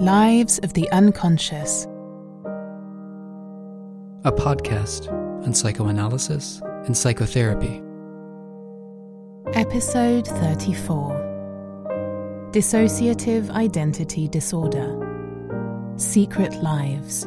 Lives 0.00 0.58
of 0.60 0.72
the 0.72 0.90
Unconscious, 0.92 1.84
a 4.24 4.32
podcast 4.32 5.12
on 5.44 5.52
psychoanalysis 5.52 6.62
and 6.86 6.96
psychotherapy. 6.96 7.82
Episode 9.52 10.26
34 10.26 12.48
Dissociative 12.50 13.50
Identity 13.50 14.26
Disorder. 14.26 14.96
Secret 15.98 16.54
Lives. 16.62 17.26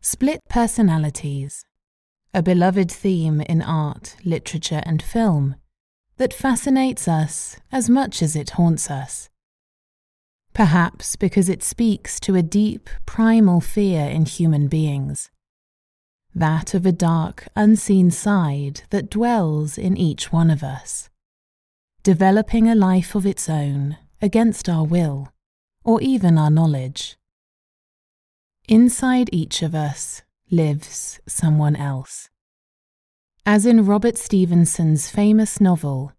Split 0.00 0.38
personalities, 0.48 1.64
a 2.32 2.40
beloved 2.40 2.92
theme 2.92 3.40
in 3.40 3.62
art, 3.62 4.14
literature, 4.24 4.82
and 4.86 5.02
film 5.02 5.56
that 6.16 6.32
fascinates 6.32 7.06
us 7.06 7.56
as 7.70 7.90
much 7.90 8.22
as 8.22 8.34
it 8.34 8.50
haunts 8.50 8.90
us. 8.90 9.28
Perhaps 10.54 11.16
because 11.16 11.48
it 11.48 11.62
speaks 11.62 12.18
to 12.20 12.34
a 12.34 12.42
deep, 12.42 12.88
primal 13.04 13.60
fear 13.60 14.06
in 14.08 14.24
human 14.24 14.68
beings 14.68 15.30
that 16.36 16.74
of 16.74 16.84
a 16.84 16.92
dark, 16.92 17.48
unseen 17.56 18.10
side 18.10 18.82
that 18.90 19.08
dwells 19.08 19.78
in 19.78 19.96
each 19.96 20.30
one 20.30 20.50
of 20.50 20.62
us, 20.62 21.08
developing 22.02 22.68
a 22.68 22.74
life 22.74 23.14
of 23.14 23.24
its 23.24 23.48
own 23.48 23.96
against 24.20 24.68
our 24.68 24.84
will 24.84 25.32
or 25.82 25.98
even 26.02 26.36
our 26.36 26.50
knowledge. 26.50 27.16
Inside 28.68 29.30
each 29.32 29.62
of 29.62 29.74
us 29.74 30.22
lives 30.50 31.20
someone 31.26 31.74
else 31.74 32.28
as 33.48 33.64
in 33.64 33.86
Robert 33.86 34.18
Stevenson's 34.18 35.08
famous 35.08 35.60
novel, 35.60 36.12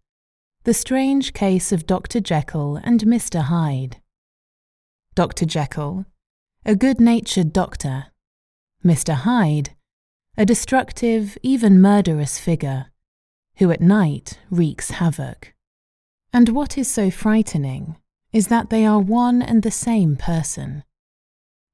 The 0.64 0.74
Strange 0.74 1.34
Case 1.34 1.74
of 1.74 1.86
Dr. 1.86 2.22
Jekyll 2.22 2.78
and 2.78 3.02
Mr. 3.02 3.42
Hyde. 3.42 3.98
Dr. 5.14 5.46
Jekyll, 5.46 6.06
a 6.66 6.74
good 6.74 7.02
natured 7.02 7.52
doctor, 7.52 8.06
Mr. 8.84 9.14
Hyde, 9.14 9.72
a 10.38 10.46
destructive, 10.46 11.38
even 11.44 11.82
murderous 11.82 12.40
figure, 12.40 12.86
who 13.58 13.72
at 13.72 13.82
night 13.82 14.40
wreaks 14.50 14.92
havoc. 14.92 15.54
And 16.32 16.50
what 16.50 16.78
is 16.78 16.90
so 16.90 17.12
frightening 17.12 17.98
is 18.32 18.48
that 18.48 18.70
they 18.70 18.86
are 18.86 19.00
one 19.00 19.42
and 19.42 19.64
the 19.64 19.72
same 19.72 20.16
person. 20.16 20.86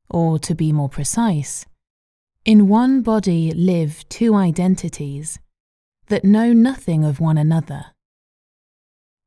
Or, 0.10 0.40
to 0.40 0.56
be 0.56 0.72
more 0.72 0.90
precise, 0.90 1.68
in 2.44 2.68
one 2.68 3.04
body 3.04 3.52
live 3.52 4.04
two 4.10 4.34
identities 4.34 5.40
that 6.08 6.26
know 6.26 6.54
nothing 6.54 7.04
of 7.04 7.20
one 7.20 7.38
another. 7.38 7.86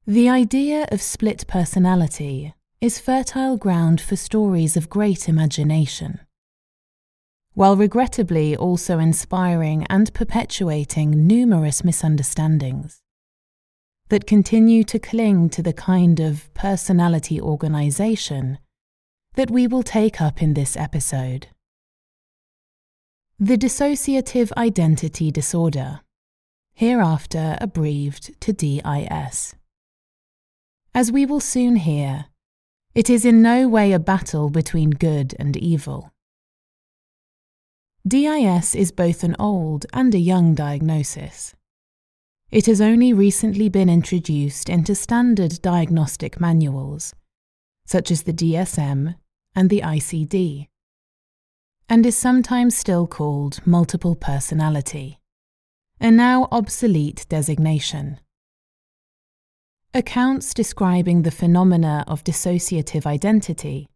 The 0.06 0.28
idea 0.28 0.86
of 0.92 1.02
split 1.02 1.46
personality 1.48 2.54
is 2.80 3.00
fertile 3.00 3.56
ground 3.56 4.00
for 4.00 4.16
stories 4.16 4.76
of 4.76 4.90
great 4.90 5.28
imagination, 5.28 6.20
while 7.54 7.76
regrettably 7.76 8.56
also 8.56 8.98
inspiring 8.98 9.84
and 9.88 10.12
perpetuating 10.14 11.26
numerous 11.26 11.82
misunderstandings 11.82 13.00
that 14.08 14.26
continue 14.26 14.84
to 14.84 14.98
cling 14.98 15.48
to 15.50 15.62
the 15.62 15.72
kind 15.72 16.20
of 16.20 16.52
personality 16.54 17.40
organization 17.40 18.58
that 19.34 19.50
we 19.50 19.66
will 19.66 19.82
take 19.82 20.20
up 20.20 20.40
in 20.40 20.54
this 20.54 20.76
episode. 20.76 21.48
The 23.38 23.58
dissociative 23.58 24.52
identity 24.56 25.30
disorder 25.30 26.00
hereafter 26.76 27.56
abbreviated 27.58 28.38
to 28.38 28.52
DIS. 28.52 29.54
As 30.94 31.10
we 31.10 31.24
will 31.24 31.40
soon 31.40 31.76
hear, 31.76 32.26
it 32.94 33.08
is 33.08 33.24
in 33.24 33.40
no 33.40 33.66
way 33.66 33.92
a 33.92 33.98
battle 33.98 34.50
between 34.50 34.90
good 34.90 35.34
and 35.38 35.56
evil. 35.56 36.12
DIS 38.06 38.74
is 38.74 38.92
both 38.92 39.24
an 39.24 39.34
old 39.38 39.86
and 39.94 40.14
a 40.14 40.18
young 40.18 40.54
diagnosis. 40.54 41.54
It 42.50 42.66
has 42.66 42.82
only 42.82 43.12
recently 43.12 43.70
been 43.70 43.88
introduced 43.88 44.68
into 44.68 44.94
standard 44.94 45.60
diagnostic 45.62 46.38
manuals, 46.38 47.14
such 47.86 48.10
as 48.10 48.24
the 48.24 48.34
DSM 48.34 49.14
and 49.54 49.70
the 49.70 49.80
ICD, 49.80 50.68
and 51.88 52.04
is 52.04 52.18
sometimes 52.18 52.76
still 52.76 53.06
called 53.06 53.66
multiple 53.66 54.14
personality 54.14 55.20
a 56.00 56.10
now 56.10 56.46
obsolete 56.52 57.24
designation. 57.28 58.20
Accounts 59.94 60.52
describing 60.52 61.22
the 61.22 61.30
phenomena 61.30 62.04
of 62.06 62.22
dissociative 62.22 63.06
identity 63.06 63.88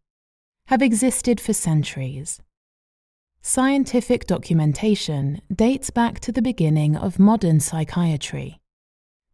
have 0.67 0.81
existed 0.81 1.39
for 1.39 1.53
centuries. 1.53 2.41
Scientific 3.43 4.25
documentation 4.25 5.41
dates 5.53 5.89
back 5.89 6.19
to 6.19 6.31
the 6.31 6.41
beginning 6.41 6.95
of 6.95 7.19
modern 7.19 7.59
psychiatry, 7.59 8.59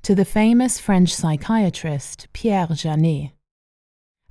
to 0.02 0.16
the 0.16 0.26
famous 0.26 0.80
French 0.80 1.14
psychiatrist 1.14 2.28
Pierre 2.34 2.68
Janet, 2.68 3.32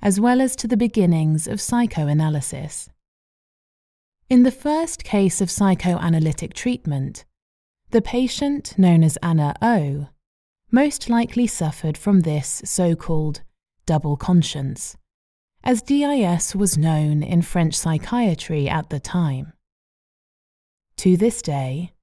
as 0.01 0.19
well 0.19 0.41
as 0.41 0.55
to 0.55 0.67
the 0.67 0.77
beginnings 0.77 1.47
of 1.47 1.61
psychoanalysis. 1.61 2.89
In 4.29 4.43
the 4.43 4.51
first 4.51 5.03
case 5.03 5.41
of 5.41 5.49
psychoanalytic 5.49 6.53
treatment, 6.53 7.25
the 7.91 8.01
patient, 8.01 8.77
known 8.77 9.03
as 9.03 9.17
Anna 9.23 9.55
O, 9.61 10.07
most 10.71 11.09
likely 11.09 11.47
suffered 11.47 11.97
from 11.97 12.21
this 12.21 12.61
so 12.65 12.95
called 12.95 13.41
double 13.85 14.17
conscience, 14.17 14.97
as 15.63 15.81
DIS 15.81 16.53
was 16.53 16.77
known 16.77 17.23
in 17.23 17.41
French 17.41 17.73
psychiatry 17.73 18.67
at 18.67 18.89
the 18.89 18.99
time. 18.99 19.53
To 20.97 21.15
this 21.15 21.41
day, 21.41 21.93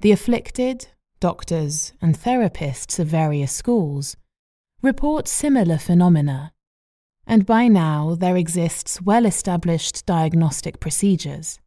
the 0.00 0.12
afflicted, 0.12 0.88
doctors, 1.20 1.92
and 2.02 2.18
therapists 2.18 2.98
of 2.98 3.06
various 3.06 3.52
schools 3.52 4.16
report 4.82 5.26
similar 5.26 5.78
phenomena, 5.78 6.52
and 7.26 7.46
by 7.46 7.68
now 7.68 8.14
there 8.14 8.36
exists 8.36 9.00
well 9.00 9.24
established 9.24 10.04
diagnostic 10.04 10.80
procedures 10.80 11.58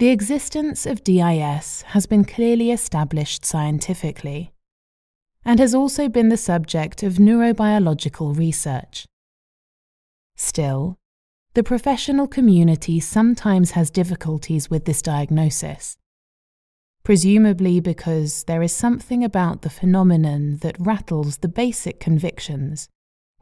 the 0.00 0.08
existence 0.08 0.86
of 0.86 1.04
DIS 1.04 1.82
has 1.88 2.06
been 2.06 2.24
clearly 2.24 2.70
established 2.70 3.44
scientifically 3.44 4.50
and 5.44 5.60
has 5.60 5.74
also 5.74 6.08
been 6.08 6.30
the 6.30 6.38
subject 6.38 7.02
of 7.02 7.18
neurobiological 7.18 8.34
research. 8.34 9.04
Still, 10.36 10.96
the 11.52 11.62
professional 11.62 12.26
community 12.26 12.98
sometimes 12.98 13.72
has 13.72 13.90
difficulties 13.90 14.70
with 14.70 14.86
this 14.86 15.02
diagnosis, 15.02 15.98
presumably 17.04 17.78
because 17.78 18.44
there 18.44 18.62
is 18.62 18.72
something 18.72 19.22
about 19.22 19.60
the 19.60 19.68
phenomenon 19.68 20.56
that 20.62 20.80
rattles 20.80 21.36
the 21.38 21.48
basic 21.48 22.00
convictions 22.00 22.88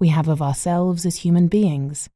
we 0.00 0.08
have 0.08 0.26
of 0.26 0.42
ourselves 0.42 1.06
as 1.06 1.18
human 1.18 1.46
beings, 1.46 2.08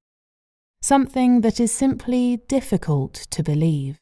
something 0.80 1.42
that 1.42 1.60
is 1.60 1.70
simply 1.70 2.38
difficult 2.48 3.14
to 3.30 3.44
believe 3.44 4.01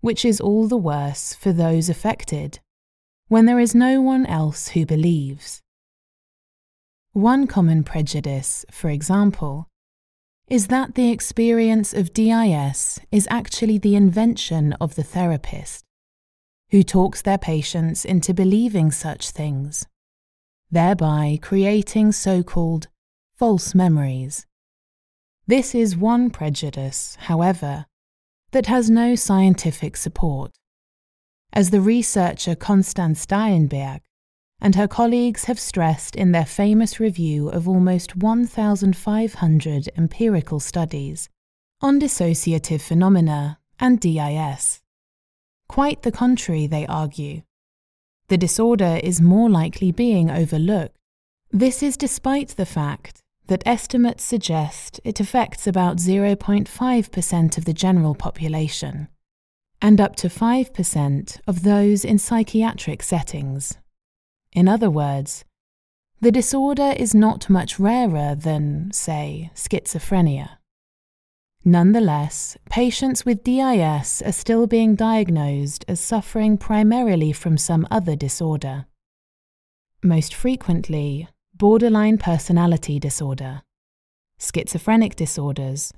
which 0.00 0.24
is 0.24 0.40
all 0.40 0.68
the 0.68 0.76
worse 0.76 1.34
for 1.34 1.52
those 1.52 1.88
affected, 1.88 2.60
when 3.28 3.46
there 3.46 3.58
is 3.58 3.74
no 3.74 4.00
one 4.00 4.24
else 4.26 4.68
who 4.68 4.86
believes. 4.86 5.60
One 7.12 7.46
common 7.46 7.82
prejudice, 7.82 8.64
for 8.70 8.90
example, 8.90 9.68
is 10.48 10.68
that 10.68 10.94
the 10.94 11.10
experience 11.10 11.92
of 11.92 12.14
DIS 12.14 13.00
is 13.12 13.28
actually 13.30 13.78
the 13.78 13.96
invention 13.96 14.72
of 14.74 14.94
the 14.94 15.02
therapist, 15.02 15.84
who 16.70 16.82
talks 16.82 17.22
their 17.22 17.38
patients 17.38 18.04
into 18.04 18.32
believing 18.32 18.90
such 18.90 19.30
things, 19.30 19.86
thereby 20.70 21.38
creating 21.42 22.12
so 22.12 22.42
called 22.42 22.88
false 23.36 23.74
memories. 23.74 24.46
This 25.46 25.74
is 25.74 25.96
one 25.96 26.30
prejudice, 26.30 27.16
however, 27.20 27.86
that 28.52 28.66
has 28.66 28.88
no 28.88 29.14
scientific 29.14 29.96
support. 29.96 30.52
As 31.52 31.70
the 31.70 31.80
researcher 31.80 32.54
Constance 32.54 33.26
Dalenberg 33.26 34.00
and 34.60 34.74
her 34.74 34.88
colleagues 34.88 35.44
have 35.44 35.60
stressed 35.60 36.16
in 36.16 36.32
their 36.32 36.44
famous 36.44 36.98
review 36.98 37.48
of 37.48 37.68
almost 37.68 38.16
1,500 38.16 39.88
empirical 39.96 40.60
studies 40.60 41.28
on 41.80 42.00
dissociative 42.00 42.80
phenomena 42.80 43.58
and 43.78 44.00
DIS. 44.00 44.80
Quite 45.68 46.02
the 46.02 46.12
contrary, 46.12 46.66
they 46.66 46.86
argue. 46.86 47.42
The 48.28 48.36
disorder 48.36 49.00
is 49.02 49.20
more 49.20 49.48
likely 49.48 49.92
being 49.92 50.30
overlooked. 50.30 50.96
This 51.50 51.82
is 51.82 51.96
despite 51.96 52.48
the 52.50 52.66
fact 52.66 53.22
that 53.48 53.66
estimates 53.66 54.22
suggest 54.22 55.00
it 55.04 55.20
affects 55.20 55.66
about 55.66 55.96
0.5% 55.96 57.58
of 57.58 57.64
the 57.64 57.72
general 57.72 58.14
population 58.14 59.08
and 59.80 60.00
up 60.00 60.16
to 60.16 60.28
5% 60.28 61.40
of 61.46 61.62
those 61.62 62.04
in 62.04 62.18
psychiatric 62.18 63.02
settings. 63.02 63.78
In 64.52 64.68
other 64.68 64.90
words, 64.90 65.44
the 66.20 66.32
disorder 66.32 66.94
is 66.96 67.14
not 67.14 67.48
much 67.48 67.78
rarer 67.78 68.34
than, 68.34 68.90
say, 68.92 69.50
schizophrenia. 69.54 70.58
Nonetheless, 71.64 72.56
patients 72.70 73.24
with 73.24 73.44
DIS 73.44 74.22
are 74.22 74.32
still 74.32 74.66
being 74.66 74.94
diagnosed 74.94 75.84
as 75.86 76.00
suffering 76.00 76.58
primarily 76.58 77.32
from 77.32 77.56
some 77.56 77.86
other 77.90 78.16
disorder. 78.16 78.86
Most 80.02 80.34
frequently, 80.34 81.28
borderline 81.58 82.18
personality 82.18 83.00
disorder, 83.00 83.62
schizophrenic 84.38 85.16
disorders, 85.16 85.92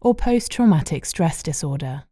or 0.00 0.14
post 0.14 0.52
traumatic 0.52 1.04
stress 1.04 1.42
disorder. 1.42 2.04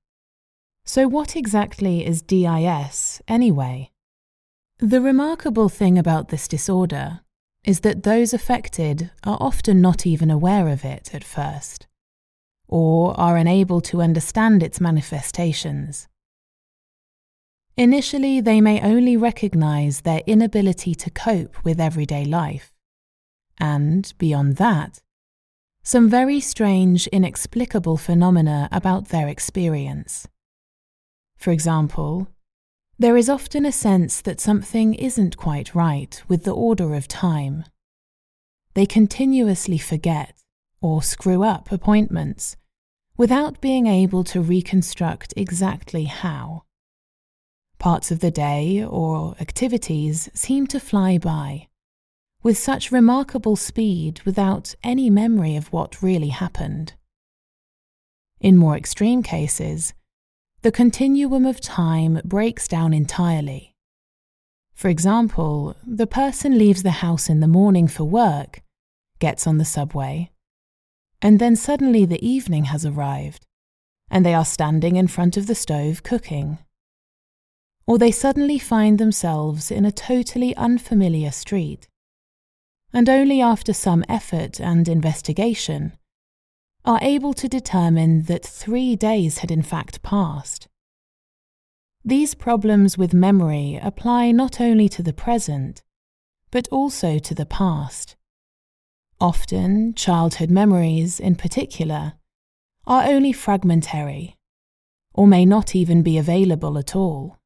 So, 0.85 1.07
what 1.07 1.37
exactly 1.37 2.05
is 2.05 2.23
DIS 2.23 3.23
anyway? 3.29 3.91
The 4.79 5.01
remarkable 5.01 5.69
thing 5.69 5.97
about 5.97 6.29
this 6.29 6.49
disorder 6.49 7.21
is 7.65 7.81
that 7.81 8.03
those 8.03 8.35
affected 8.35 9.13
are 9.25 9.39
often 9.41 9.81
not 9.81 10.05
even 10.05 10.31
aware 10.31 10.69
of 10.69 10.85
it 10.85 11.15
at 11.15 11.23
first 11.23 11.87
or 12.67 13.19
are 13.21 13.37
unable 13.37 13.83
to 13.83 14.01
understand 14.01 14.63
its 14.63 14.81
manifestations. 14.81 16.09
Initially, 17.77 18.41
they 18.41 18.61
may 18.61 18.81
only 18.81 19.17
recognize 19.17 20.01
their 20.01 20.23
inability 20.27 20.95
to 20.95 21.11
cope 21.11 21.63
with 21.65 21.79
everyday 21.79 22.25
life, 22.25 22.72
and, 23.59 24.13
beyond 24.19 24.57
that, 24.57 25.01
some 25.83 26.09
very 26.09 26.41
strange, 26.41 27.07
inexplicable 27.09 27.97
phenomena 27.97 28.69
about 28.71 29.09
their 29.09 29.29
experience. 29.29 30.29
For 31.37 31.51
example, 31.51 32.29
there 32.99 33.17
is 33.17 33.29
often 33.29 33.67
a 33.67 33.73
sense 33.73 34.21
that 34.21 34.41
something 34.41 34.95
isn't 34.95 35.37
quite 35.37 35.75
right 35.75 36.23
with 36.29 36.45
the 36.45 36.55
order 36.55 36.95
of 36.95 37.09
time. 37.09 37.65
They 38.75 38.87
continuously 38.87 39.79
forget 39.79 40.35
or 40.81 41.03
screw 41.03 41.43
up 41.43 41.73
appointments 41.73 42.57
without 43.17 43.61
being 43.61 43.87
able 43.87 44.25
to 44.25 44.41
reconstruct 44.41 45.35
exactly 45.37 46.05
how. 46.05 46.63
Parts 47.79 48.13
of 48.13 48.21
the 48.21 48.31
day 48.31 48.85
or 48.85 49.35
activities 49.41 50.31
seem 50.33 50.69
to 50.69 50.79
fly 50.79 51.19
by, 51.19 51.69
with 52.43 52.59
such 52.59 52.91
remarkable 52.91 53.57
speed 53.57 54.21
without 54.25 54.75
any 54.83 55.09
memory 55.09 55.57
of 55.57 55.73
what 55.73 56.03
really 56.03 56.29
happened. 56.29 56.95
In 58.41 58.57
more 58.57 58.77
extreme 58.77 59.23
cases, 59.23 59.95
the 60.63 60.73
continuum 60.73 61.47
of 61.47 61.61
time 61.61 62.21
breaks 62.25 62.67
down 62.67 62.93
entirely. 62.93 63.75
For 64.75 64.89
example, 64.89 65.77
the 65.87 66.07
person 66.07 66.59
leaves 66.59 66.83
the 66.83 67.03
house 67.03 67.29
in 67.29 67.41
the 67.41 67.47
morning 67.47 67.87
for 67.87 68.05
work, 68.05 68.63
gets 69.21 69.47
on 69.47 69.59
the 69.59 69.65
subway, 69.65 70.31
and 71.21 71.39
then 71.39 71.55
suddenly 71.55 72.05
the 72.05 72.25
evening 72.27 72.65
has 72.65 72.85
arrived, 72.85 73.47
and 74.11 74.27
they 74.27 74.35
are 74.35 74.45
standing 74.45 74.97
in 74.97 75.07
front 75.07 75.37
of 75.37 75.47
the 75.47 75.55
stove 75.55 76.03
cooking. 76.03 76.59
Or 77.87 77.99
they 77.99 78.11
suddenly 78.11 78.59
find 78.59 78.99
themselves 78.99 79.71
in 79.71 79.85
a 79.85 79.93
totally 79.93 80.55
unfamiliar 80.57 81.31
street, 81.31 81.87
and 82.93 83.09
only 83.09 83.41
after 83.41 83.73
some 83.73 84.05
effort 84.09 84.61
and 84.61 84.89
investigation 84.89 85.93
are 86.85 86.99
able 87.03 87.33
to 87.35 87.49
determine 87.49 88.23
that 88.23 88.45
three 88.45 88.97
days 88.97 89.39
had 89.39 89.51
in 89.51 89.63
fact 89.63 90.03
passed. 90.03 90.69
These 92.05 92.35
problems 92.35 92.99
with 92.99 93.15
memory 93.15 93.79
apply 93.81 94.33
not 94.33 94.61
only 94.61 94.89
to 94.91 95.03
the 95.03 95.13
present, 95.13 95.83
but 96.51 96.67
also 96.69 97.19
to 97.19 97.35
the 97.35 97.47
past 97.47 98.17
Often, 99.23 99.95
childhood 99.95 100.51
memories, 100.51 101.21
in 101.21 101.37
particular, 101.37 102.15
are 102.89 103.05
only 103.05 103.33
fragmentary, 103.33 104.35
or 105.15 105.29
may 105.29 105.47
not 105.47 105.77
even 105.77 106.03
be 106.03 106.19
available 106.19 106.77
at 106.77 106.97
all. 106.97 107.39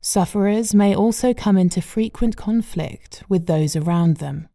Sufferers 0.00 0.74
may 0.74 0.94
also 0.94 1.34
come 1.34 1.58
into 1.58 1.82
frequent 1.82 2.36
conflict 2.36 3.22
with 3.28 3.46
those 3.46 3.76
around 3.76 4.16
them, 4.16 4.48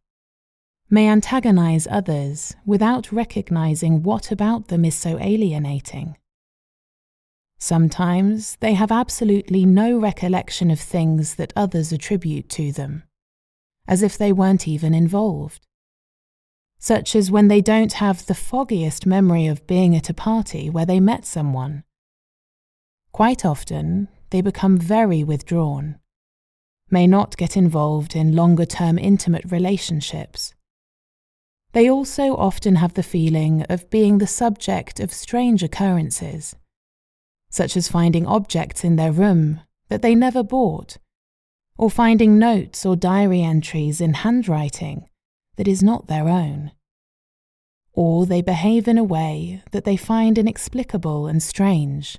may 0.90 1.08
antagonize 1.08 1.86
others 1.90 2.54
without 2.64 3.12
recognizing 3.12 4.02
what 4.02 4.32
about 4.32 4.68
them 4.68 4.84
is 4.84 4.94
so 4.94 5.18
alienating. 5.20 6.16
Sometimes 7.58 8.56
they 8.56 8.74
have 8.74 8.92
absolutely 8.92 9.64
no 9.64 9.98
recollection 9.98 10.70
of 10.70 10.80
things 10.80 11.36
that 11.36 11.52
others 11.56 11.92
attribute 11.92 12.48
to 12.50 12.72
them, 12.72 13.04
as 13.86 14.02
if 14.02 14.18
they 14.18 14.32
weren't 14.32 14.66
even 14.68 14.94
involved 14.94 15.66
such 16.78 17.16
as 17.16 17.30
when 17.30 17.48
they 17.48 17.60
don't 17.60 17.94
have 17.94 18.26
the 18.26 18.34
foggiest 18.34 19.06
memory 19.06 19.46
of 19.46 19.66
being 19.66 19.96
at 19.96 20.10
a 20.10 20.14
party 20.14 20.68
where 20.70 20.86
they 20.86 21.00
met 21.00 21.24
someone. 21.24 21.82
Quite 23.12 23.44
often, 23.44 24.08
they 24.36 24.42
become 24.42 24.76
very 24.76 25.24
withdrawn, 25.24 25.98
may 26.90 27.06
not 27.06 27.38
get 27.38 27.56
involved 27.56 28.14
in 28.14 28.36
longer 28.36 28.66
term 28.66 28.98
intimate 28.98 29.50
relationships. 29.50 30.52
They 31.72 31.88
also 31.88 32.36
often 32.36 32.76
have 32.76 32.92
the 32.92 33.02
feeling 33.02 33.62
of 33.70 33.88
being 33.88 34.18
the 34.18 34.26
subject 34.26 35.00
of 35.00 35.10
strange 35.10 35.62
occurrences, 35.62 36.54
such 37.48 37.78
as 37.78 37.88
finding 37.88 38.26
objects 38.26 38.84
in 38.84 38.96
their 38.96 39.10
room 39.10 39.60
that 39.88 40.02
they 40.02 40.14
never 40.14 40.42
bought, 40.42 40.98
or 41.78 41.88
finding 41.88 42.38
notes 42.38 42.84
or 42.84 42.94
diary 42.94 43.40
entries 43.40 44.02
in 44.02 44.12
handwriting 44.12 45.08
that 45.56 45.66
is 45.66 45.82
not 45.82 46.08
their 46.08 46.28
own. 46.28 46.72
Or 47.94 48.26
they 48.26 48.42
behave 48.42 48.86
in 48.86 48.98
a 48.98 49.10
way 49.18 49.62
that 49.70 49.84
they 49.84 49.96
find 49.96 50.36
inexplicable 50.36 51.26
and 51.26 51.42
strange, 51.42 52.18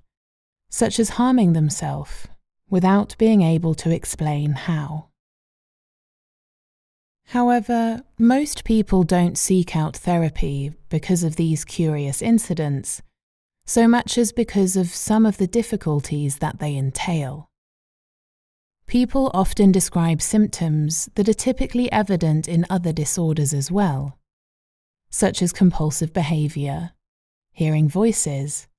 such 0.69 0.99
as 0.99 1.09
harming 1.09 1.53
themselves 1.53 2.27
without 2.69 3.15
being 3.17 3.41
able 3.41 3.73
to 3.75 3.91
explain 3.91 4.51
how. 4.53 5.07
However, 7.27 8.03
most 8.17 8.63
people 8.63 9.03
don't 9.03 9.37
seek 9.37 9.75
out 9.75 9.97
therapy 9.97 10.73
because 10.89 11.23
of 11.23 11.35
these 11.35 11.65
curious 11.65 12.21
incidents, 12.21 13.01
so 13.65 13.87
much 13.87 14.17
as 14.17 14.31
because 14.31 14.77
of 14.77 14.87
some 14.87 15.25
of 15.25 15.37
the 15.37 15.47
difficulties 15.47 16.37
that 16.37 16.59
they 16.59 16.75
entail. 16.75 17.49
People 18.87 19.29
often 19.33 19.73
describe 19.73 20.21
symptoms 20.21 21.09
that 21.15 21.27
are 21.27 21.33
typically 21.33 21.91
evident 21.91 22.47
in 22.47 22.65
other 22.69 22.93
disorders 22.93 23.53
as 23.53 23.69
well, 23.69 24.17
such 25.09 25.41
as 25.41 25.51
compulsive 25.51 26.13
behavior, 26.13 26.91
hearing 27.51 27.89
voices, 27.89 28.69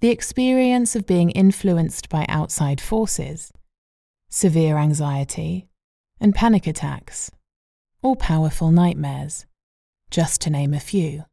the 0.00 0.08
experience 0.08 0.96
of 0.96 1.06
being 1.06 1.30
influenced 1.30 2.08
by 2.08 2.24
outside 2.28 2.80
forces, 2.80 3.52
severe 4.30 4.78
anxiety, 4.78 5.68
and 6.18 6.34
panic 6.34 6.66
attacks, 6.66 7.30
or 8.02 8.16
powerful 8.16 8.70
nightmares, 8.70 9.44
just 10.10 10.40
to 10.40 10.50
name 10.50 10.72
a 10.72 10.80
few. 10.80 11.24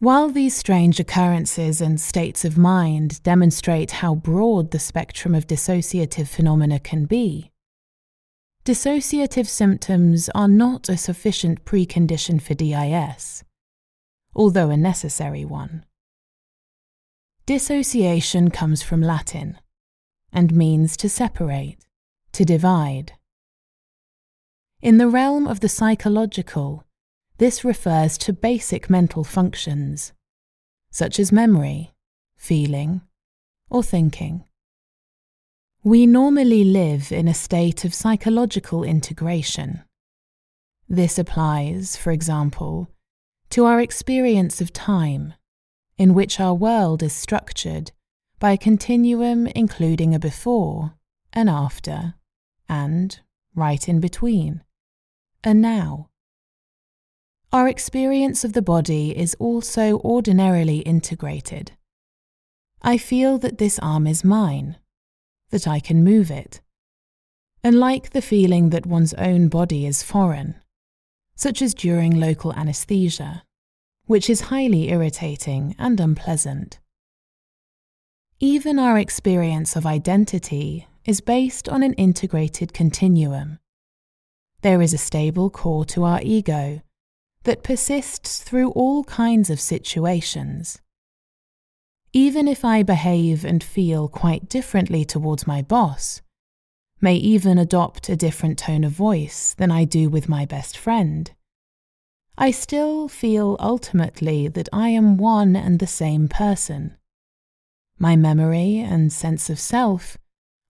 While 0.00 0.30
these 0.30 0.56
strange 0.56 0.98
occurrences 0.98 1.80
and 1.80 2.00
states 2.00 2.44
of 2.44 2.58
mind 2.58 3.22
demonstrate 3.22 3.90
how 3.92 4.14
broad 4.14 4.70
the 4.70 4.78
spectrum 4.78 5.34
of 5.34 5.46
dissociative 5.46 6.26
phenomena 6.26 6.80
can 6.80 7.04
be, 7.04 7.52
dissociative 8.64 9.46
symptoms 9.46 10.28
are 10.34 10.48
not 10.48 10.88
a 10.88 10.96
sufficient 10.96 11.64
precondition 11.64 12.42
for 12.42 12.54
DIS, 12.54 13.44
although 14.34 14.70
a 14.70 14.76
necessary 14.76 15.44
one. 15.44 15.84
Dissociation 17.50 18.52
comes 18.52 18.80
from 18.80 19.02
Latin 19.02 19.58
and 20.32 20.54
means 20.54 20.96
to 20.98 21.08
separate, 21.08 21.84
to 22.30 22.44
divide. 22.44 23.14
In 24.80 24.98
the 24.98 25.08
realm 25.08 25.48
of 25.48 25.58
the 25.58 25.68
psychological, 25.68 26.84
this 27.38 27.64
refers 27.64 28.16
to 28.18 28.32
basic 28.32 28.88
mental 28.88 29.24
functions, 29.24 30.12
such 30.92 31.18
as 31.18 31.32
memory, 31.32 31.90
feeling, 32.36 33.00
or 33.68 33.82
thinking. 33.82 34.44
We 35.82 36.06
normally 36.06 36.62
live 36.62 37.10
in 37.10 37.26
a 37.26 37.34
state 37.34 37.84
of 37.84 37.92
psychological 37.92 38.84
integration. 38.84 39.82
This 40.88 41.18
applies, 41.18 41.96
for 41.96 42.12
example, 42.12 42.92
to 43.48 43.64
our 43.64 43.80
experience 43.80 44.60
of 44.60 44.72
time, 44.72 45.34
in 46.00 46.14
which 46.14 46.40
our 46.40 46.54
world 46.54 47.02
is 47.02 47.12
structured 47.12 47.92
by 48.38 48.52
a 48.52 48.56
continuum 48.56 49.46
including 49.48 50.14
a 50.14 50.18
before, 50.18 50.94
an 51.34 51.46
after, 51.46 52.14
and, 52.70 53.20
right 53.54 53.86
in 53.86 54.00
between, 54.00 54.64
a 55.44 55.52
now. 55.52 56.08
Our 57.52 57.68
experience 57.68 58.44
of 58.44 58.54
the 58.54 58.62
body 58.62 59.14
is 59.14 59.36
also 59.38 59.98
ordinarily 59.98 60.78
integrated. 60.78 61.72
I 62.80 62.96
feel 62.96 63.36
that 63.36 63.58
this 63.58 63.78
arm 63.80 64.06
is 64.06 64.24
mine, 64.24 64.78
that 65.50 65.68
I 65.68 65.80
can 65.80 66.02
move 66.02 66.30
it, 66.30 66.62
and 67.62 67.78
like 67.78 68.10
the 68.10 68.22
feeling 68.22 68.70
that 68.70 68.86
one's 68.86 69.12
own 69.14 69.48
body 69.48 69.84
is 69.84 70.02
foreign, 70.02 70.54
such 71.36 71.60
as 71.60 71.74
during 71.74 72.18
local 72.18 72.54
anesthesia, 72.54 73.42
which 74.10 74.28
is 74.28 74.50
highly 74.50 74.90
irritating 74.90 75.72
and 75.78 76.00
unpleasant. 76.00 76.80
Even 78.40 78.76
our 78.76 78.98
experience 78.98 79.76
of 79.76 79.86
identity 79.86 80.88
is 81.04 81.20
based 81.20 81.68
on 81.68 81.84
an 81.84 81.92
integrated 81.94 82.72
continuum. 82.72 83.60
There 84.62 84.82
is 84.82 84.92
a 84.92 84.98
stable 84.98 85.48
core 85.48 85.84
to 85.94 86.02
our 86.02 86.20
ego 86.24 86.80
that 87.44 87.62
persists 87.62 88.40
through 88.42 88.72
all 88.72 89.04
kinds 89.04 89.48
of 89.48 89.60
situations. 89.60 90.80
Even 92.12 92.48
if 92.48 92.64
I 92.64 92.82
behave 92.82 93.44
and 93.44 93.62
feel 93.62 94.08
quite 94.08 94.48
differently 94.48 95.04
towards 95.04 95.46
my 95.46 95.62
boss, 95.62 96.20
may 97.00 97.14
even 97.14 97.58
adopt 97.58 98.08
a 98.08 98.16
different 98.16 98.58
tone 98.58 98.82
of 98.82 98.90
voice 98.90 99.54
than 99.54 99.70
I 99.70 99.84
do 99.84 100.08
with 100.08 100.28
my 100.28 100.46
best 100.46 100.76
friend, 100.76 101.30
I 102.42 102.52
still 102.52 103.06
feel 103.06 103.58
ultimately 103.60 104.48
that 104.48 104.70
I 104.72 104.88
am 104.88 105.18
one 105.18 105.54
and 105.54 105.78
the 105.78 105.86
same 105.86 106.26
person. 106.26 106.96
My 107.98 108.16
memory 108.16 108.78
and 108.78 109.12
sense 109.12 109.50
of 109.50 109.58
self 109.58 110.16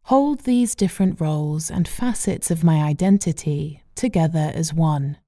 hold 0.06 0.40
these 0.40 0.74
different 0.74 1.20
roles 1.20 1.70
and 1.70 1.86
facets 1.86 2.50
of 2.50 2.64
my 2.64 2.82
identity 2.82 3.84
together 3.94 4.50
as 4.52 4.74
one. 4.74 5.18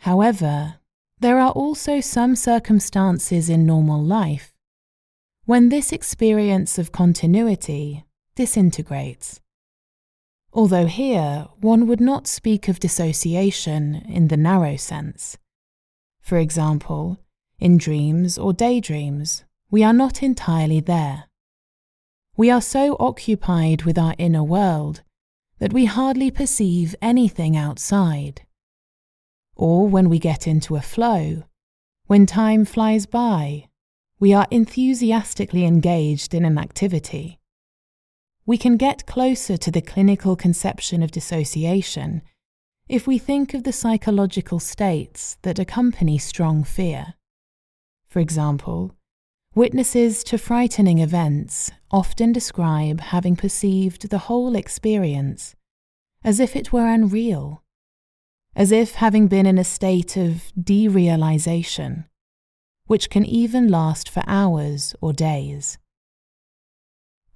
However, 0.00 0.80
there 1.18 1.38
are 1.38 1.52
also 1.52 2.00
some 2.02 2.36
circumstances 2.36 3.48
in 3.48 3.64
normal 3.64 4.02
life 4.04 4.52
when 5.46 5.70
this 5.70 5.92
experience 5.92 6.76
of 6.76 6.92
continuity 6.92 8.04
disintegrates. 8.34 9.40
Although 10.56 10.86
here 10.86 11.48
one 11.60 11.86
would 11.86 12.00
not 12.00 12.26
speak 12.26 12.66
of 12.66 12.80
dissociation 12.80 13.96
in 14.08 14.28
the 14.28 14.38
narrow 14.38 14.76
sense. 14.76 15.36
For 16.22 16.38
example, 16.38 17.20
in 17.58 17.76
dreams 17.76 18.38
or 18.38 18.54
daydreams, 18.54 19.44
we 19.70 19.84
are 19.84 19.92
not 19.92 20.22
entirely 20.22 20.80
there. 20.80 21.24
We 22.38 22.50
are 22.50 22.62
so 22.62 22.96
occupied 22.98 23.82
with 23.82 23.98
our 23.98 24.14
inner 24.16 24.42
world 24.42 25.02
that 25.58 25.74
we 25.74 25.84
hardly 25.84 26.30
perceive 26.30 26.96
anything 27.02 27.54
outside. 27.54 28.46
Or 29.56 29.86
when 29.86 30.08
we 30.08 30.18
get 30.18 30.46
into 30.46 30.76
a 30.76 30.80
flow, 30.80 31.44
when 32.06 32.24
time 32.24 32.64
flies 32.64 33.04
by, 33.04 33.68
we 34.18 34.32
are 34.32 34.46
enthusiastically 34.50 35.66
engaged 35.66 36.32
in 36.32 36.46
an 36.46 36.56
activity. 36.56 37.40
We 38.46 38.56
can 38.56 38.76
get 38.76 39.06
closer 39.06 39.56
to 39.56 39.70
the 39.70 39.82
clinical 39.82 40.36
conception 40.36 41.02
of 41.02 41.10
dissociation 41.10 42.22
if 42.88 43.06
we 43.06 43.18
think 43.18 43.52
of 43.52 43.64
the 43.64 43.72
psychological 43.72 44.60
states 44.60 45.36
that 45.42 45.58
accompany 45.58 46.18
strong 46.18 46.62
fear. 46.62 47.14
For 48.08 48.20
example, 48.20 48.96
Witnesses 49.56 50.22
to 50.24 50.36
frightening 50.36 50.98
events 50.98 51.70
often 51.90 52.30
describe 52.30 53.00
having 53.00 53.36
perceived 53.36 54.10
the 54.10 54.18
whole 54.28 54.54
experience 54.54 55.56
as 56.22 56.38
if 56.38 56.54
it 56.54 56.74
were 56.74 56.86
unreal, 56.86 57.62
as 58.54 58.70
if 58.70 58.96
having 58.96 59.28
been 59.28 59.46
in 59.46 59.56
a 59.56 59.64
state 59.64 60.14
of 60.14 60.52
derealization, 60.60 62.04
which 62.86 63.08
can 63.08 63.24
even 63.24 63.68
last 63.68 64.10
for 64.10 64.22
hours 64.26 64.94
or 65.00 65.14
days. 65.14 65.78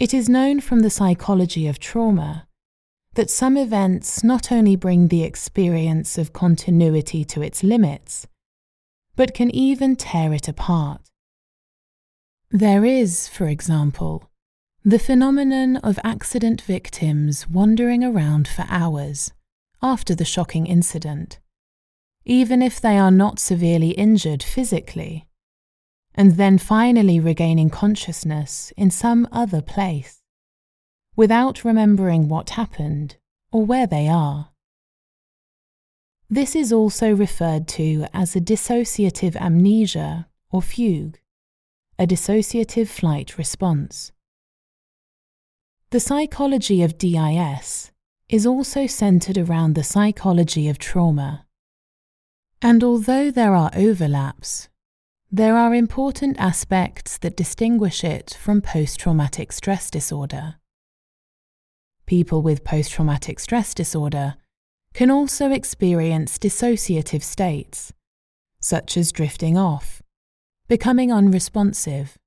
It 0.00 0.14
is 0.14 0.30
known 0.30 0.60
from 0.60 0.80
the 0.80 0.88
psychology 0.88 1.66
of 1.66 1.78
trauma 1.78 2.46
that 3.16 3.28
some 3.28 3.58
events 3.58 4.24
not 4.24 4.50
only 4.50 4.74
bring 4.74 5.08
the 5.08 5.22
experience 5.22 6.16
of 6.16 6.32
continuity 6.32 7.22
to 7.26 7.42
its 7.42 7.62
limits, 7.62 8.26
but 9.14 9.34
can 9.34 9.54
even 9.54 9.96
tear 9.96 10.32
it 10.32 10.48
apart. 10.48 11.02
There 12.50 12.86
is, 12.86 13.28
for 13.28 13.46
example, 13.46 14.30
the 14.82 14.98
phenomenon 14.98 15.76
of 15.76 15.98
accident 16.02 16.62
victims 16.62 17.46
wandering 17.50 18.02
around 18.02 18.48
for 18.48 18.64
hours 18.70 19.34
after 19.82 20.14
the 20.14 20.24
shocking 20.24 20.66
incident, 20.66 21.40
even 22.24 22.62
if 22.62 22.80
they 22.80 22.96
are 22.96 23.10
not 23.10 23.38
severely 23.38 23.90
injured 23.90 24.42
physically, 24.42 25.26
and 26.14 26.32
then 26.32 26.58
finally 26.58 27.20
regaining 27.20 27.70
consciousness 27.70 28.72
in 28.76 28.90
some 28.90 29.28
other 29.30 29.62
place, 29.62 30.22
without 31.16 31.64
remembering 31.64 32.28
what 32.28 32.50
happened 32.50 33.16
or 33.52 33.64
where 33.64 33.86
they 33.86 34.08
are. 34.08 34.50
This 36.28 36.54
is 36.54 36.72
also 36.72 37.12
referred 37.12 37.66
to 37.68 38.06
as 38.14 38.36
a 38.36 38.40
dissociative 38.40 39.36
amnesia 39.36 40.28
or 40.50 40.62
fugue 40.62 41.18
a 42.00 42.06
dissociative 42.06 42.88
flight 42.88 43.36
response. 43.36 44.10
The 45.90 46.00
psychology 46.00 46.82
of 46.82 46.96
DIS 46.96 47.90
is 48.26 48.46
also 48.46 48.86
centered 48.86 49.36
around 49.36 49.74
the 49.74 49.84
psychology 49.84 50.66
of 50.70 50.78
trauma. 50.78 51.44
And 52.62 52.82
although 52.82 53.30
there 53.30 53.54
are 53.54 53.70
overlaps, 53.76 54.69
there 55.32 55.56
are 55.56 55.72
important 55.72 56.36
aspects 56.40 57.16
that 57.18 57.36
distinguish 57.36 58.02
it 58.02 58.36
from 58.40 58.60
post 58.60 58.98
traumatic 58.98 59.52
stress 59.52 59.88
disorder. 59.88 60.56
People 62.04 62.42
with 62.42 62.64
post 62.64 62.90
traumatic 62.90 63.38
stress 63.38 63.72
disorder 63.72 64.34
can 64.92 65.08
also 65.08 65.52
experience 65.52 66.36
dissociative 66.36 67.22
states, 67.22 67.92
such 68.60 68.96
as 68.96 69.12
drifting 69.12 69.56
off, 69.56 70.02
becoming 70.66 71.12
unresponsive, 71.12 72.18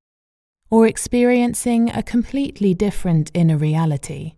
or 0.69 0.87
experiencing 0.87 1.89
a 1.89 2.01
completely 2.01 2.73
different 2.73 3.29
inner 3.33 3.57
reality, 3.57 4.35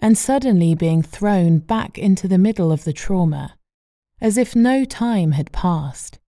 and 0.00 0.16
suddenly 0.16 0.74
being 0.74 1.02
thrown 1.02 1.58
back 1.58 1.98
into 1.98 2.26
the 2.26 2.38
middle 2.38 2.72
of 2.72 2.84
the 2.84 2.94
trauma, 2.94 3.58
as 4.18 4.38
if 4.38 4.56
no 4.56 4.86
time 4.86 5.32
had 5.32 5.52
passed. 5.52 6.18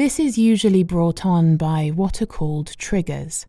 This 0.00 0.18
is 0.18 0.38
usually 0.38 0.82
brought 0.82 1.26
on 1.26 1.58
by 1.58 1.90
what 1.90 2.22
are 2.22 2.26
called 2.26 2.74
triggers, 2.78 3.44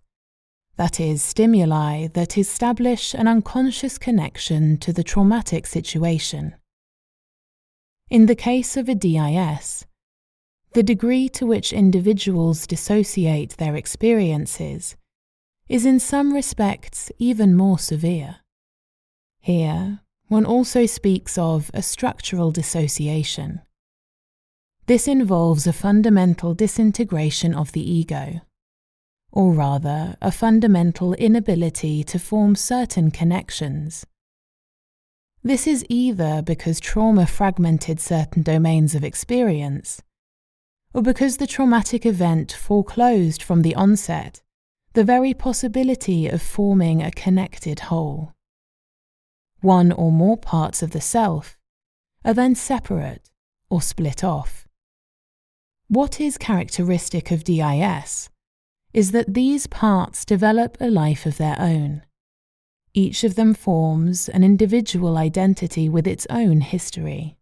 that 0.75 1.00
is, 1.00 1.24
stimuli 1.24 2.08
that 2.08 2.38
establish 2.38 3.13
an 3.13 3.25
unconscious 3.25 3.98
connection 3.98 4.77
to 4.79 4.91
the 4.91 5.01
traumatic 5.01 5.65
situation. 5.65 6.55
In 8.10 8.25
the 8.25 8.36
case 8.36 8.75
of 8.75 8.89
a 8.89 8.96
DIS, 8.96 9.86
the 10.74 10.84
degree 10.84 11.29
to 11.29 11.46
which 11.46 11.72
individuals 11.72 12.67
dissociate 12.67 13.51
their 13.51 13.77
experiences 13.77 14.98
is 15.70 15.86
in 15.86 16.01
some 16.01 16.34
respects 16.34 17.13
even 17.17 17.55
more 17.55 17.79
severe. 17.79 18.39
Here, 19.39 20.01
one 20.27 20.46
also 20.46 20.86
speaks 20.86 21.38
of 21.38 21.72
a 21.74 21.81
structural 21.81 22.51
dissociation. 22.51 23.62
This 24.91 25.07
involves 25.07 25.65
a 25.67 25.71
fundamental 25.71 26.53
disintegration 26.53 27.55
of 27.55 27.71
the 27.71 27.79
ego, 27.79 28.41
or 29.31 29.53
rather, 29.53 30.17
a 30.21 30.33
fundamental 30.33 31.13
inability 31.13 32.03
to 32.03 32.19
form 32.19 32.57
certain 32.57 33.10
connections. 33.10 34.05
This 35.43 35.65
is 35.65 35.86
either 35.88 36.41
because 36.41 36.81
trauma 36.81 37.25
fragmented 37.25 38.01
certain 38.01 38.43
domains 38.43 38.93
of 38.93 39.05
experience 39.05 40.01
or 40.93 41.01
because 41.01 41.38
the 41.38 41.48
traumatic 41.48 42.05
event 42.05 42.51
foreclosed 42.51 43.41
from 43.41 43.62
the 43.62 43.75
onset 43.75 44.41
the 44.91 45.05
very 45.05 45.33
possibility 45.33 46.27
of 46.27 46.41
forming 46.41 47.01
a 47.01 47.12
connected 47.12 47.79
whole. 47.79 48.33
One 49.62 49.93
or 49.93 50.12
more 50.12 50.36
parts 50.36 50.83
of 50.83 50.91
the 50.91 51.00
self 51.00 51.57
are 52.25 52.33
then 52.33 52.55
separate 52.55 53.29
or 53.69 53.81
split 53.81 54.21
off. 54.21 54.60
What 55.91 56.21
is 56.21 56.38
characteristic 56.38 57.31
of 57.31 57.43
DIS 57.43 58.29
is 58.93 59.12
that 59.12 59.33
these 59.33 59.67
parts 59.67 60.24
develop 60.24 60.77
a 60.79 60.89
life 60.89 61.25
of 61.25 61.36
their 61.36 61.60
own. 61.60 62.03
Each 62.93 63.25
of 63.25 63.36
them 63.36 63.53
forms 63.53 64.29
an 64.29 64.41
individual 64.41 65.17
identity 65.17 65.89
with 65.89 66.07
its 66.07 66.25
own 66.29 66.62
history. 66.62 67.36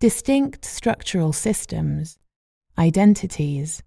Distinct 0.00 0.64
structural 0.64 1.32
systems 1.32 2.18
identities, 2.76 3.82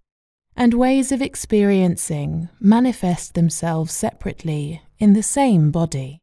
and 0.56 0.74
ways 0.74 1.12
of 1.12 1.22
experiencing 1.22 2.48
manifest 2.62 3.34
themselves 3.34 3.92
separately 3.92 4.82
in 5.00 5.12
the 5.12 5.24
same 5.24 5.70
body. 5.70 6.22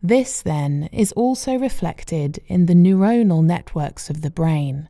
This, 0.00 0.40
then, 0.40 0.88
is 0.92 1.12
also 1.12 1.58
reflected 1.58 2.38
in 2.46 2.64
the 2.64 2.74
neuronal 2.74 3.44
networks 3.44 4.08
of 4.08 4.22
the 4.22 4.30
brain. 4.30 4.88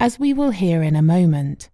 As 0.00 0.18
we 0.18 0.32
will 0.32 0.50
hear 0.50 0.82
in 0.82 0.96
a 0.96 1.02
moment, 1.02 1.68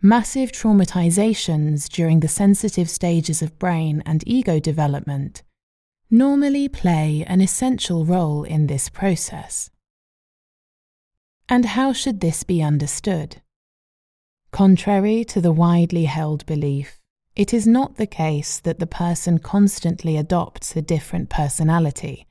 massive 0.00 0.50
traumatizations 0.52 1.86
during 1.86 2.20
the 2.20 2.26
sensitive 2.26 2.88
stages 2.88 3.42
of 3.42 3.58
brain 3.58 4.02
and 4.06 4.24
ego 4.26 4.58
development 4.58 5.42
normally 6.10 6.66
play 6.66 7.22
an 7.26 7.42
essential 7.42 8.06
role 8.06 8.42
in 8.42 8.68
this 8.68 8.88
process. 8.88 9.68
And 11.46 11.66
how 11.66 11.92
should 11.92 12.20
this 12.20 12.42
be 12.42 12.62
understood? 12.62 13.42
Contrary 14.50 15.22
to 15.24 15.38
the 15.42 15.52
widely 15.52 16.06
held 16.06 16.46
belief, 16.46 16.98
it 17.36 17.52
is 17.52 17.66
not 17.66 17.96
the 17.96 18.06
case 18.06 18.60
that 18.60 18.78
the 18.78 18.86
person 18.86 19.40
constantly 19.40 20.16
adopts 20.16 20.74
a 20.74 20.80
different 20.80 21.28
personality 21.28 22.26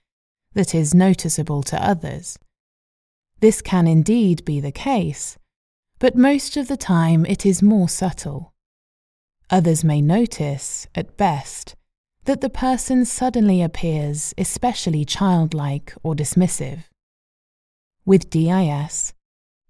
that 0.54 0.74
is 0.74 0.96
noticeable 0.96 1.62
to 1.62 1.80
others. 1.80 2.40
This 3.40 3.62
can 3.62 3.88
indeed 3.88 4.44
be 4.46 4.60
the 4.60 4.72
case, 4.72 5.38
but 6.00 6.16
most 6.16 6.58
of 6.58 6.68
the 6.68 6.78
time 6.78 7.26
it 7.26 7.46
is 7.46 7.62
more 7.62 7.88
subtle. 7.88 8.54
Others 9.50 9.84
may 9.84 10.02
notice, 10.02 10.88
at 10.96 11.18
best, 11.18 11.76
that 12.26 12.42
the 12.42 12.50
person 12.50 13.06
suddenly 13.06 13.62
appears 13.62 14.34
especially 14.38 15.06
childlike 15.06 15.94
or 16.04 16.16
dismissive. 16.16 16.86
With 18.06 18.30
DIS, 18.30 19.14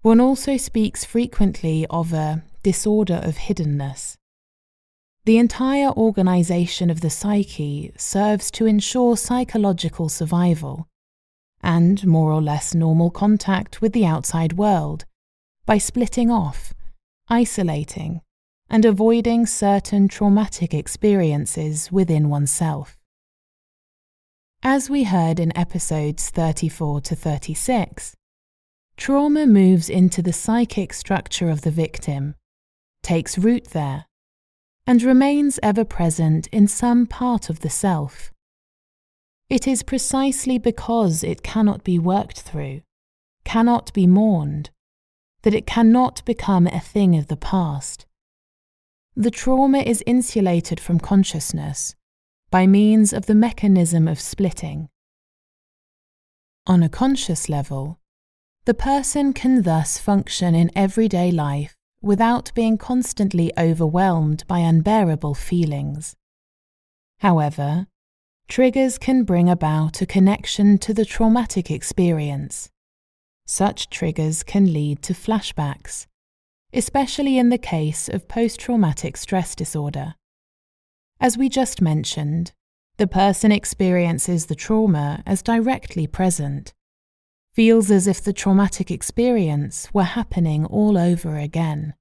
one 0.02 0.22
also 0.22 0.58
speaks 0.58 1.04
frequently 1.04 1.86
of 1.90 2.14
a 2.14 2.44
disorder 2.64 3.20
of 3.24 3.38
hiddenness. 3.38 4.16
The 5.26 5.38
entire 5.38 5.90
organization 5.90 6.90
of 6.90 7.02
the 7.02 7.10
psyche 7.10 7.92
serves 7.98 8.50
to 8.52 8.66
ensure 8.66 9.18
psychological 9.18 10.08
survival 10.08 10.88
and 11.62 12.06
more 12.06 12.32
or 12.32 12.42
less 12.42 12.74
normal 12.74 13.10
contact 13.10 13.82
with 13.82 13.94
the 13.94 14.06
outside 14.06 14.54
world 14.54 15.06
by 15.66 15.78
splitting 15.78 16.32
off, 16.32 16.74
isolating, 17.30 18.22
and 18.70 18.86
avoiding 18.86 19.46
certain 19.46 20.08
traumatic 20.08 20.74
experiences 20.74 21.92
within 21.92 22.30
oneself. 22.30 22.98
As 24.64 24.90
we 24.90 25.04
heard 25.04 25.40
in 25.40 25.56
episodes 25.58 26.30
34 26.30 27.02
to 27.02 27.16
36, 27.16 28.16
trauma 28.98 29.46
moves 29.46 29.90
into 29.90 30.22
the 30.22 30.34
psychic 30.34 30.94
structure 30.94 31.50
of 31.50 31.62
the 31.62 31.72
victim, 31.72 32.36
takes 33.04 33.38
root 33.38 33.70
there, 33.70 34.06
and 34.86 35.04
remains 35.04 35.60
ever 35.62 35.86
present 35.86 36.48
in 36.48 36.68
some 36.68 37.06
part 37.06 37.50
of 37.50 37.60
the 37.60 37.70
self. 37.70 38.32
It 39.50 39.68
is 39.68 39.84
precisely 39.84 40.58
because 40.58 41.24
it 41.24 41.44
cannot 41.44 41.84
be 41.84 41.98
worked 41.98 42.42
through, 42.42 42.82
cannot 43.46 43.94
be 43.94 44.06
mourned, 44.06 44.70
that 45.44 45.54
it 45.54 45.66
cannot 45.66 46.24
become 46.26 46.68
a 46.68 46.80
thing 46.80 47.16
of 47.16 47.28
the 47.28 47.38
past 47.38 48.08
the 49.20 49.32
trauma 49.32 49.80
is 49.80 50.04
insulated 50.06 50.80
from 50.80 51.00
consciousness 51.00 51.96
by 52.52 52.68
means 52.68 53.14
of 53.14 53.26
the 53.26 53.34
mechanism 53.34 54.08
of 54.08 54.20
splitting. 54.20 54.90
On 56.68 56.84
a 56.84 56.90
conscious 56.90 57.50
level, 57.50 58.00
the 58.66 58.76
person 58.76 59.34
can 59.34 59.64
thus 59.64 59.98
function 59.98 60.54
in 60.54 60.70
everyday 60.76 61.32
life 61.32 61.76
without 62.00 62.52
being 62.54 62.78
constantly 62.78 63.52
overwhelmed 63.58 64.44
by 64.48 64.60
unbearable 64.60 65.34
feelings. 65.34 66.16
However, 67.18 67.88
triggers 68.48 68.98
can 68.98 69.24
bring 69.24 69.50
about 69.50 70.02
a 70.02 70.06
connection 70.06 70.78
to 70.78 70.94
the 70.94 71.06
traumatic 71.06 71.70
experience. 71.70 72.70
Such 73.46 73.90
triggers 73.90 74.44
can 74.44 74.72
lead 74.72 75.02
to 75.04 75.14
flashbacks, 75.14 76.08
especially 76.74 77.38
in 77.38 77.50
the 77.50 77.58
case 77.58 78.08
of 78.08 78.28
post 78.28 78.60
traumatic 78.60 79.18
stress 79.18 79.54
disorder. 79.56 80.16
As 81.20 81.38
we 81.38 81.50
just 81.50 81.82
mentioned, 81.82 82.54
the 82.98 83.08
person 83.08 83.52
experiences 83.52 84.46
the 84.46 84.56
trauma 84.56 85.24
as 85.26 85.42
directly 85.42 86.08
present, 86.08 86.74
feels 87.54 87.92
as 87.92 88.08
if 88.08 88.24
the 88.24 88.34
traumatic 88.34 88.90
experience 88.92 89.94
were 89.94 90.04
happening 90.04 90.66
all 90.66 90.98
over 90.98 91.38
again. 91.38 91.94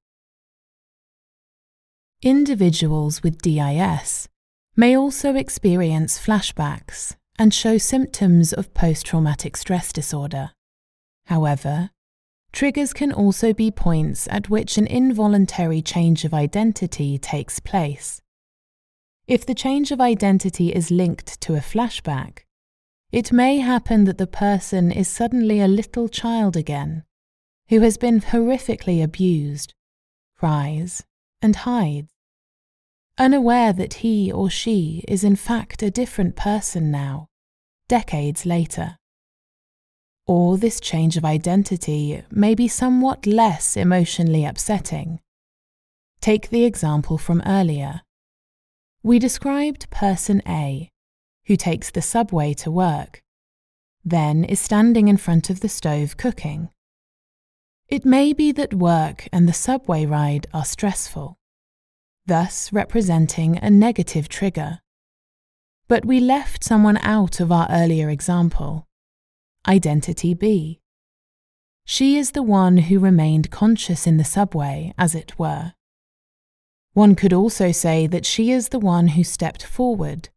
Individuals 2.22 3.22
with 3.22 3.42
DIS 3.42 4.28
may 4.76 4.96
also 4.96 5.34
experience 5.34 6.18
flashbacks 6.18 7.16
and 7.38 7.52
show 7.52 7.78
symptoms 7.78 8.52
of 8.52 8.74
post 8.74 9.06
traumatic 9.06 9.56
stress 9.56 9.92
disorder. 9.92 10.50
However, 11.26 11.90
Triggers 12.56 12.94
can 12.94 13.12
also 13.12 13.52
be 13.52 13.70
points 13.70 14.26
at 14.30 14.48
which 14.48 14.78
an 14.78 14.86
involuntary 14.86 15.82
change 15.82 16.24
of 16.24 16.32
identity 16.32 17.18
takes 17.18 17.60
place. 17.60 18.22
If 19.26 19.44
the 19.44 19.54
change 19.54 19.90
of 19.90 20.00
identity 20.00 20.72
is 20.72 20.90
linked 20.90 21.38
to 21.42 21.54
a 21.54 21.60
flashback, 21.60 22.44
it 23.12 23.30
may 23.30 23.58
happen 23.58 24.04
that 24.04 24.16
the 24.16 24.26
person 24.26 24.90
is 24.90 25.06
suddenly 25.06 25.60
a 25.60 25.68
little 25.68 26.08
child 26.08 26.56
again, 26.56 27.04
who 27.68 27.80
has 27.80 27.98
been 27.98 28.22
horrifically 28.22 29.04
abused, 29.04 29.74
cries, 30.38 31.04
and 31.42 31.56
hides, 31.56 32.10
unaware 33.18 33.72
that 33.72 33.94
he 33.94 34.30
or 34.30 34.50
she 34.50 35.04
is 35.08 35.24
in 35.24 35.36
fact 35.36 35.82
a 35.82 35.90
different 35.90 36.36
person 36.36 36.90
now, 36.90 37.28
decades 37.88 38.44
later 38.46 38.96
or 40.26 40.58
this 40.58 40.80
change 40.80 41.16
of 41.16 41.24
identity 41.24 42.22
may 42.30 42.54
be 42.54 42.66
somewhat 42.66 43.26
less 43.26 43.76
emotionally 43.76 44.44
upsetting. 44.44 45.20
Take 46.20 46.50
the 46.50 46.64
example 46.64 47.16
from 47.16 47.42
earlier. 47.46 48.02
We 49.02 49.18
described 49.20 49.88
person 49.90 50.42
A, 50.48 50.90
who 51.46 51.56
takes 51.56 51.90
the 51.90 52.02
subway 52.02 52.54
to 52.54 52.70
work, 52.70 53.22
then 54.04 54.44
is 54.44 54.60
standing 54.60 55.06
in 55.06 55.16
front 55.16 55.48
of 55.48 55.60
the 55.60 55.68
stove 55.68 56.16
cooking. 56.16 56.70
It 57.88 58.04
may 58.04 58.32
be 58.32 58.50
that 58.52 58.74
work 58.74 59.28
and 59.32 59.48
the 59.48 59.52
subway 59.52 60.06
ride 60.06 60.48
are 60.52 60.64
stressful, 60.64 61.38
thus 62.26 62.72
representing 62.72 63.58
a 63.58 63.70
negative 63.70 64.28
trigger. 64.28 64.80
But 65.88 66.04
we 66.04 66.20
left 66.20 66.64
someone 66.64 66.98
out 66.98 67.40
of 67.40 67.52
our 67.52 67.68
earlier 67.70 68.10
example 68.10 68.86
identity 69.68 70.32
B. 70.32 70.80
She 71.84 72.16
is 72.16 72.32
the 72.32 72.42
one 72.42 72.76
who 72.76 72.98
remained 72.98 73.50
conscious 73.50 74.06
in 74.06 74.16
the 74.16 74.24
subway, 74.24 74.92
as 74.96 75.14
it 75.14 75.38
were. 75.38 75.74
One 76.92 77.14
could 77.14 77.32
also 77.32 77.72
say 77.72 78.06
that 78.06 78.24
she 78.24 78.50
is 78.50 78.68
the 78.68 78.78
one 78.78 79.08
who 79.08 79.22
stepped 79.22 79.64
forward, 79.64 80.28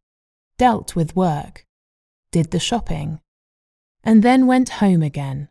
dealt 0.58 0.94
with 0.94 1.16
work, 1.16 1.64
did 2.32 2.50
the 2.50 2.60
shopping, 2.60 3.20
and 4.04 4.22
then 4.22 4.46
went 4.46 4.80
home 4.80 5.02
again. 5.02 5.48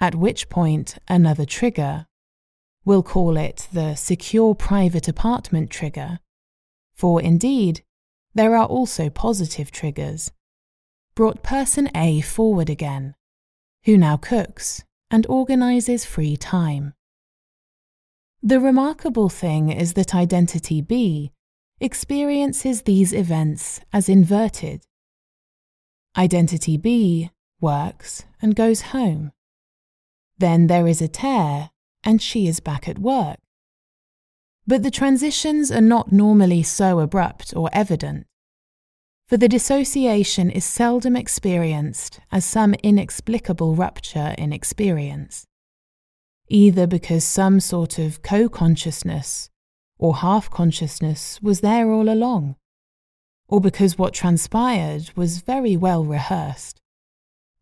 At 0.00 0.14
which 0.14 0.48
point, 0.48 0.98
another 1.08 1.44
trigger, 1.44 2.06
we'll 2.84 3.02
call 3.02 3.36
it 3.36 3.68
the 3.72 3.94
secure 3.94 4.54
private 4.54 5.08
apartment 5.08 5.70
trigger, 5.70 6.18
for 6.94 7.20
indeed, 7.20 7.82
there 8.34 8.56
are 8.56 8.66
also 8.66 9.10
positive 9.10 9.70
triggers 9.70 10.30
brought 11.14 11.42
person 11.42 11.88
A 11.94 12.20
forward 12.20 12.68
again, 12.68 13.14
who 13.84 13.96
now 13.96 14.16
cooks 14.16 14.82
and 15.10 15.26
organizes 15.28 16.04
free 16.04 16.36
time. 16.36 16.94
The 18.42 18.60
remarkable 18.60 19.28
thing 19.28 19.70
is 19.70 19.92
that 19.94 20.14
identity 20.14 20.80
B 20.80 21.30
experiences 21.80 22.82
these 22.82 23.12
events 23.12 23.80
as 23.92 24.08
inverted. 24.08 24.86
Identity 26.16 26.76
B 26.76 27.30
works 27.60 28.24
and 28.42 28.54
goes 28.54 28.82
home. 28.92 29.32
Then 30.38 30.66
there 30.66 30.86
is 30.86 31.00
a 31.00 31.08
tear, 31.08 31.70
and 32.04 32.20
she 32.20 32.46
is 32.46 32.60
back 32.60 32.88
at 32.88 32.98
work. 32.98 33.38
But 34.66 34.82
the 34.82 34.90
transitions 34.90 35.70
are 35.70 35.80
not 35.80 36.12
normally 36.12 36.62
so 36.62 37.00
abrupt 37.00 37.54
or 37.56 37.68
evident 37.72 38.26
for 39.26 39.38
the 39.38 39.48
dissociation 39.48 40.50
is 40.50 40.66
seldom 40.66 41.16
experienced 41.16 42.20
as 42.30 42.44
some 42.44 42.74
inexplicable 42.82 43.74
rupture 43.74 44.34
in 44.36 44.52
experience, 44.52 45.46
either 46.48 46.86
because 46.86 47.24
some 47.24 47.58
sort 47.58 47.98
of 47.98 48.20
co 48.22 48.50
consciousness 48.50 49.48
or 49.98 50.16
half 50.16 50.50
consciousness 50.50 51.40
was 51.40 51.60
there 51.60 51.90
all 51.90 52.10
along, 52.10 52.56
or 53.48 53.62
because 53.62 53.96
what 53.96 54.12
transpired 54.12 55.10
was 55.16 55.38
very 55.38 55.76
well 55.76 56.04
rehearsed, 56.04 56.82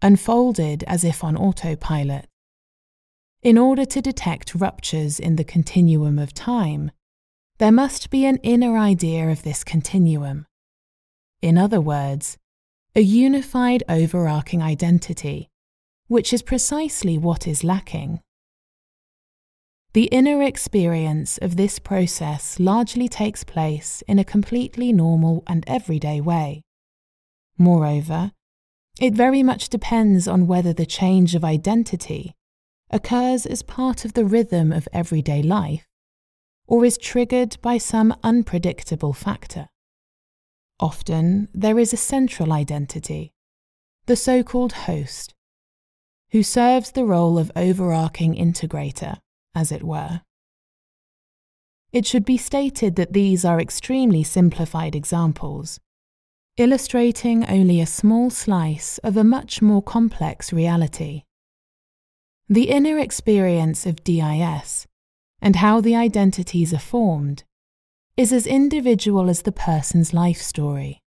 unfolded 0.03 0.83
as 0.89 1.05
if 1.05 1.23
on 1.23 1.37
autopilot. 1.37 2.27
In 3.43 3.59
order 3.59 3.85
to 3.85 4.01
detect 4.01 4.55
ruptures 4.55 5.19
in 5.19 5.37
the 5.37 5.45
continuum 5.45 6.19
of 6.19 6.33
time, 6.33 6.93
there 7.59 7.73
must 7.73 8.11
be 8.11 8.25
an 8.25 8.39
inner 8.39 8.79
idea 8.79 9.29
of 9.29 9.43
this 9.43 9.65
continuum 9.65 10.47
in 11.43 11.59
other 11.59 11.81
words, 11.81 12.39
a 12.95 13.01
unified 13.01 13.83
overarching 13.89 14.63
identity, 14.63 15.51
which 16.07 16.33
is 16.33 16.41
precisely 16.41 17.19
what 17.19 17.49
is 17.49 17.65
lacking. 17.65 18.21
The 19.93 20.05
inner 20.05 20.43
experience 20.43 21.37
of 21.39 21.57
this 21.57 21.79
process 21.79 22.61
largely 22.61 23.09
takes 23.09 23.45
place 23.45 24.03
in 24.07 24.19
a 24.19 24.25
completely 24.25 24.93
normal 24.93 25.43
and 25.47 25.65
everyday 25.67 26.21
way. 26.21 26.63
Moreover, 27.59 28.31
it 29.01 29.15
very 29.15 29.43
much 29.43 29.69
depends 29.69 30.29
on 30.29 30.47
whether 30.47 30.73
the 30.73 30.87
change 30.87 31.35
of 31.35 31.45
identity 31.45 32.35
occurs 32.93 33.47
as 33.47 33.63
part 33.63 34.05
of 34.05 34.13
the 34.13 34.25
rhythm 34.25 34.71
of 34.73 34.89
everyday 34.93 35.43
life 35.43 35.87
or 36.67 36.85
is 36.85 36.97
triggered 36.97 37.57
by 37.61 37.79
some 37.79 38.15
unpredictable 38.23 39.13
factor. 39.13 39.69
Often, 40.81 41.49
there 41.53 41.79
is 41.79 41.93
a 41.93 41.97
central 41.97 42.53
identity, 42.53 43.33
the 44.07 44.17
so 44.17 44.43
called 44.43 44.73
host, 44.73 45.35
who 46.31 46.43
serves 46.43 46.93
the 46.93 47.05
role 47.05 47.39
of 47.39 47.53
overarching 47.55 48.35
integrator, 48.35 49.19
as 49.55 49.71
it 49.71 49.83
were. 49.83 50.23
It 51.93 52.07
should 52.07 52.25
be 52.25 52.39
stated 52.39 52.97
that 52.97 53.13
these 53.13 53.45
are 53.45 53.61
extremely 53.61 54.23
simplified 54.23 54.97
examples, 54.97 55.79
illustrating 56.57 57.45
only 57.51 57.81
a 57.81 57.87
small 57.87 58.31
slice 58.31 58.99
of 58.99 59.17
a 59.17 59.25
much 59.25 59.61
more 59.61 59.83
complex 59.83 60.53
reality. 60.53 61.25
The 62.53 62.69
inner 62.69 62.99
experience 62.99 63.87
of 63.87 64.05
DIS 64.05 64.87
and 65.41 65.57
how 65.57 65.81
the 65.81 65.97
identities 65.97 66.75
are 66.75 66.79
formed 66.79 67.45
is 68.15 68.31
as 68.31 68.47
individual 68.47 69.31
as 69.31 69.41
the 69.41 69.53
person's 69.53 70.13
life 70.13 70.37
story. 70.43 71.01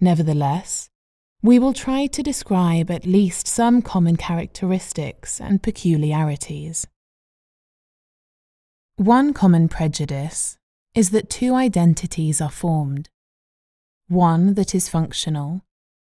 Nevertheless, 0.00 0.90
we 1.40 1.60
will 1.60 1.72
try 1.72 2.06
to 2.06 2.20
describe 2.20 2.90
at 2.90 3.06
least 3.06 3.46
some 3.46 3.80
common 3.80 4.16
characteristics 4.16 5.40
and 5.40 5.62
peculiarities. 5.62 6.84
One 8.96 9.32
common 9.32 9.68
prejudice 9.68 10.58
is 10.96 11.10
that 11.10 11.30
two 11.30 11.54
identities 11.54 12.40
are 12.40 12.50
formed 12.50 13.08
one 14.08 14.54
that 14.54 14.74
is 14.74 14.88
functional, 14.88 15.60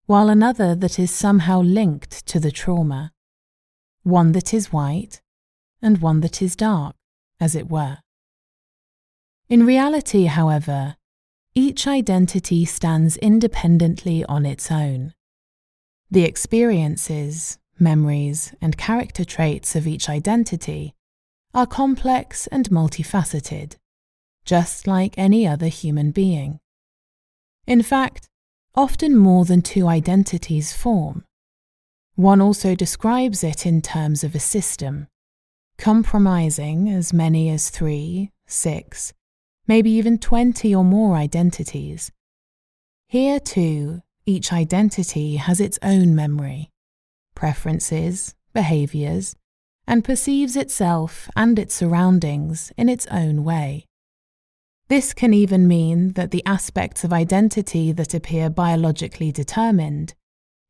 while 0.06 0.30
another 0.30 0.74
that 0.74 0.98
is 0.98 1.10
somehow 1.10 1.60
linked 1.60 2.26
to 2.28 2.40
the 2.40 2.50
trauma, 2.50 3.12
one 4.02 4.32
that 4.32 4.52
is 4.52 4.72
white 4.72 5.20
and 5.80 5.98
one 5.98 6.20
that 6.20 6.40
is 6.40 6.56
dark, 6.56 6.94
as 7.40 7.54
it 7.54 7.68
were. 7.68 7.98
In 9.48 9.66
reality, 9.66 10.24
however, 10.24 10.96
each 11.54 11.86
identity 11.86 12.64
stands 12.64 13.16
independently 13.18 14.24
on 14.24 14.46
its 14.46 14.70
own. 14.70 15.12
The 16.10 16.24
experiences, 16.24 17.58
memories, 17.78 18.54
and 18.60 18.78
character 18.78 19.24
traits 19.24 19.76
of 19.76 19.86
each 19.86 20.08
identity 20.08 20.94
are 21.54 21.66
complex 21.66 22.46
and 22.46 22.70
multifaceted, 22.70 23.76
just 24.44 24.86
like 24.86 25.18
any 25.18 25.46
other 25.46 25.66
human 25.68 26.10
being. 26.10 26.60
In 27.66 27.82
fact, 27.82 28.28
often 28.74 29.16
more 29.16 29.44
than 29.44 29.60
two 29.60 29.86
identities 29.86 30.72
form. 30.72 31.24
One 32.14 32.42
also 32.42 32.74
describes 32.74 33.42
it 33.42 33.64
in 33.64 33.80
terms 33.80 34.22
of 34.22 34.34
a 34.34 34.40
system, 34.40 35.08
compromising 35.78 36.90
as 36.90 37.12
many 37.12 37.48
as 37.48 37.70
three, 37.70 38.30
six, 38.46 39.14
maybe 39.66 39.90
even 39.92 40.18
20 40.18 40.74
or 40.74 40.84
more 40.84 41.16
identities. 41.16 42.12
Here, 43.08 43.40
too, 43.40 44.02
each 44.26 44.52
identity 44.52 45.36
has 45.36 45.58
its 45.58 45.78
own 45.82 46.14
memory, 46.14 46.70
preferences, 47.34 48.34
behaviors, 48.52 49.34
and 49.86 50.04
perceives 50.04 50.54
itself 50.54 51.28
and 51.34 51.58
its 51.58 51.74
surroundings 51.74 52.72
in 52.76 52.88
its 52.88 53.06
own 53.06 53.42
way. 53.42 53.86
This 54.88 55.14
can 55.14 55.32
even 55.32 55.66
mean 55.66 56.12
that 56.12 56.30
the 56.30 56.44
aspects 56.44 57.04
of 57.04 57.12
identity 57.12 57.90
that 57.92 58.12
appear 58.12 58.50
biologically 58.50 59.32
determined 59.32 60.14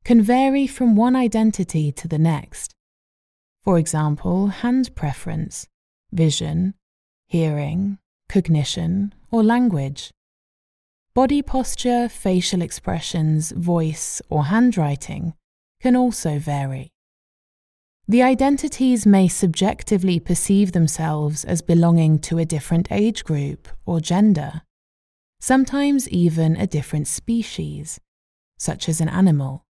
can 0.04 0.20
vary 0.20 0.66
from 0.66 0.96
one 0.96 1.14
identity 1.14 1.92
to 1.92 2.08
the 2.08 2.18
next. 2.18 2.74
For 3.62 3.78
example, 3.78 4.48
hand 4.48 4.94
preference, 4.94 5.68
vision, 6.10 6.74
hearing, 7.26 7.98
cognition, 8.28 9.14
or 9.30 9.42
language. 9.42 10.10
Body 11.14 11.42
posture, 11.42 12.08
facial 12.08 12.62
expressions, 12.62 13.52
voice, 13.52 14.20
or 14.28 14.46
handwriting 14.46 15.34
can 15.80 15.94
also 15.94 16.38
vary. 16.38 16.90
The 18.08 18.22
identities 18.22 19.06
may 19.06 19.28
subjectively 19.28 20.18
perceive 20.18 20.72
themselves 20.72 21.44
as 21.44 21.62
belonging 21.62 22.18
to 22.20 22.38
a 22.38 22.44
different 22.44 22.90
age 22.90 23.24
group 23.24 23.68
or 23.86 24.00
gender, 24.00 24.62
sometimes 25.40 26.08
even 26.08 26.56
a 26.56 26.66
different 26.66 27.06
species, 27.06 28.00
such 28.58 28.88
as 28.88 29.00
an 29.00 29.08
animal. 29.08 29.64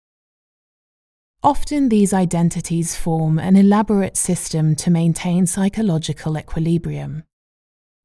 Often 1.42 1.90
these 1.90 2.14
identities 2.14 2.96
form 2.96 3.40
an 3.40 3.56
elaborate 3.56 4.18
system 4.18 4.76
to 4.76 4.92
maintain 4.92 5.46
psychological 5.46 6.38
equilibrium 6.38 7.24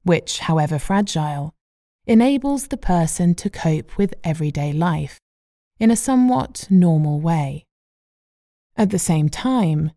which, 0.05 0.41
however 0.41 0.79
fragile, 0.79 1.55
enables 2.07 2.69
the 2.69 2.77
person 2.77 3.35
to 3.35 3.51
cope 3.51 3.97
with 3.97 4.15
everyday 4.23 4.73
life 4.73 5.19
in 5.81 5.91
a 5.91 5.97
somewhat 5.97 6.67
normal 6.71 7.21
way. 7.21 7.65
At 8.77 8.91
the 8.91 8.99
same 8.99 9.29
time, 9.29 9.93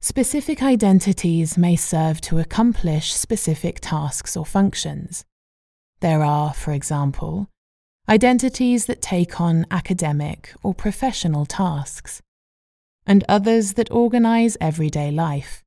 specific 0.00 0.62
identities 0.62 1.56
may 1.56 1.76
serve 1.76 2.20
to 2.22 2.38
accomplish 2.38 3.14
specific 3.14 3.78
tasks 3.80 4.36
or 4.36 4.44
functions. 4.44 5.24
There 6.00 6.24
are, 6.24 6.52
for 6.52 6.72
example, 6.72 7.48
identities 8.08 8.86
that 8.86 9.00
take 9.00 9.40
on 9.40 9.64
academic 9.70 10.52
or 10.64 10.74
professional 10.74 11.46
tasks, 11.46 12.20
and 13.06 13.24
others 13.28 13.74
that 13.74 13.90
organize 13.90 14.56
everyday 14.60 15.10
life, 15.10 15.62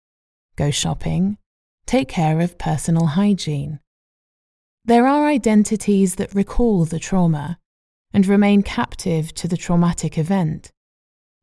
go 0.56 0.72
shopping, 0.72 1.38
take 1.86 2.08
care 2.08 2.40
of 2.40 2.58
personal 2.58 3.08
hygiene, 3.08 3.80
there 4.88 5.08
are 5.08 5.26
identities 5.26 6.16
that 6.16 6.36
recall 6.36 6.86
the 6.86 7.00
trauma 7.00 7.58
and 8.14 8.28
remain 8.28 8.62
captive 8.62 9.34
to 9.34 9.48
the 9.48 9.58
traumatic 9.58 10.16
event, 10.16 10.72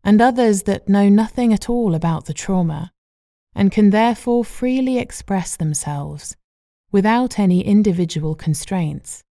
and 0.05 0.21
others 0.21 0.63
that 0.63 0.89
know 0.89 1.09
nothing 1.09 1.53
at 1.53 1.69
all 1.69 1.97
about 1.97 2.27
the 2.27 2.35
trauma 2.35 2.93
and 3.53 3.73
can 3.73 3.91
therefore 3.91 4.45
freely 4.45 4.97
express 4.99 5.57
themselves 5.57 6.37
without 6.93 7.39
any 7.39 7.65
individual 7.67 8.37
constraints, 8.37 9.25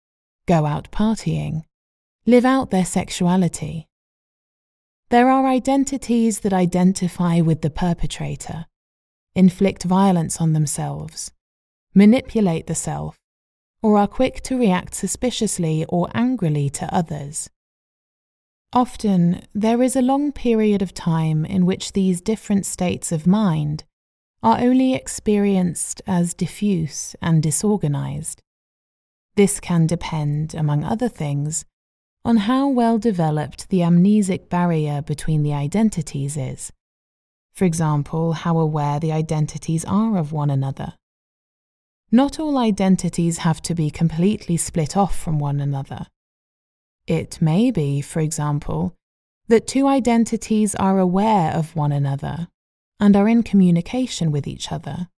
go 0.47 0.65
out 0.65 0.91
partying, 0.91 1.65
live 2.25 2.47
out 2.47 2.71
their 2.71 2.87
sexuality. 2.87 3.88
There 5.11 5.31
are 5.31 5.47
identities 5.47 6.41
that 6.41 6.53
identify 6.53 7.41
with 7.41 7.63
the 7.63 7.71
perpetrator, 7.71 8.67
inflict 9.35 9.85
violence 9.85 10.39
on 10.39 10.53
themselves, 10.53 11.33
manipulate 11.95 12.67
the 12.67 12.75
self, 12.75 13.19
or 13.83 13.97
are 13.97 14.07
quick 14.07 14.43
to 14.43 14.59
react 14.59 14.95
suspiciously 14.95 15.87
or 15.89 16.11
angrily 16.13 16.69
to 16.71 16.95
others. 16.95 17.49
Often, 18.75 19.47
there 19.55 19.83
is 19.83 19.97
a 19.97 20.03
long 20.03 20.31
period 20.31 20.83
of 20.83 20.93
time 20.93 21.47
in 21.47 21.65
which 21.65 21.95
these 21.95 22.21
different 22.21 22.67
states 22.67 23.11
of 23.11 23.27
mind 23.27 23.85
are 24.43 24.61
only 24.61 24.93
experienced 24.95 26.03
as 26.07 26.35
diffuse 26.35 27.17
and 27.23 27.43
disorganized. 27.43 28.43
This 29.37 29.59
can 29.59 29.87
depend, 29.87 30.55
among 30.55 30.85
other 30.85 31.09
things, 31.09 31.65
on 32.29 32.37
how 32.37 32.69
well 32.69 32.99
developed 32.99 33.71
the 33.71 33.79
amnesic 33.79 34.51
barrier 34.51 35.01
between 35.01 35.43
the 35.43 35.55
identities 35.55 36.37
is. 36.37 36.71
For 37.55 37.65
example, 37.65 38.35
how 38.35 38.59
aware 38.59 39.01
the 39.01 39.13
identities 39.13 39.83
are 39.87 40.19
of 40.19 40.31
one 40.31 40.51
another. 40.51 40.93
Not 42.13 42.39
all 42.39 42.59
identities 42.59 43.39
have 43.39 43.63
to 43.63 43.75
be 43.75 43.89
completely 43.89 44.59
split 44.59 44.95
off 44.95 45.19
from 45.19 45.39
one 45.39 45.59
another. 45.59 46.07
It 47.07 47.41
may 47.41 47.71
be, 47.71 48.03
for 48.03 48.21
example, 48.21 48.95
that 49.47 49.67
two 49.67 49.87
identities 49.87 50.75
are 50.75 50.99
aware 50.99 51.51
of 51.53 51.75
one 51.75 51.93
another 51.93 52.49
and 53.01 53.17
are 53.17 53.27
in 53.27 53.43
communication 53.43 54.31
with 54.31 54.47
each 54.47 54.71
other, 54.71 55.09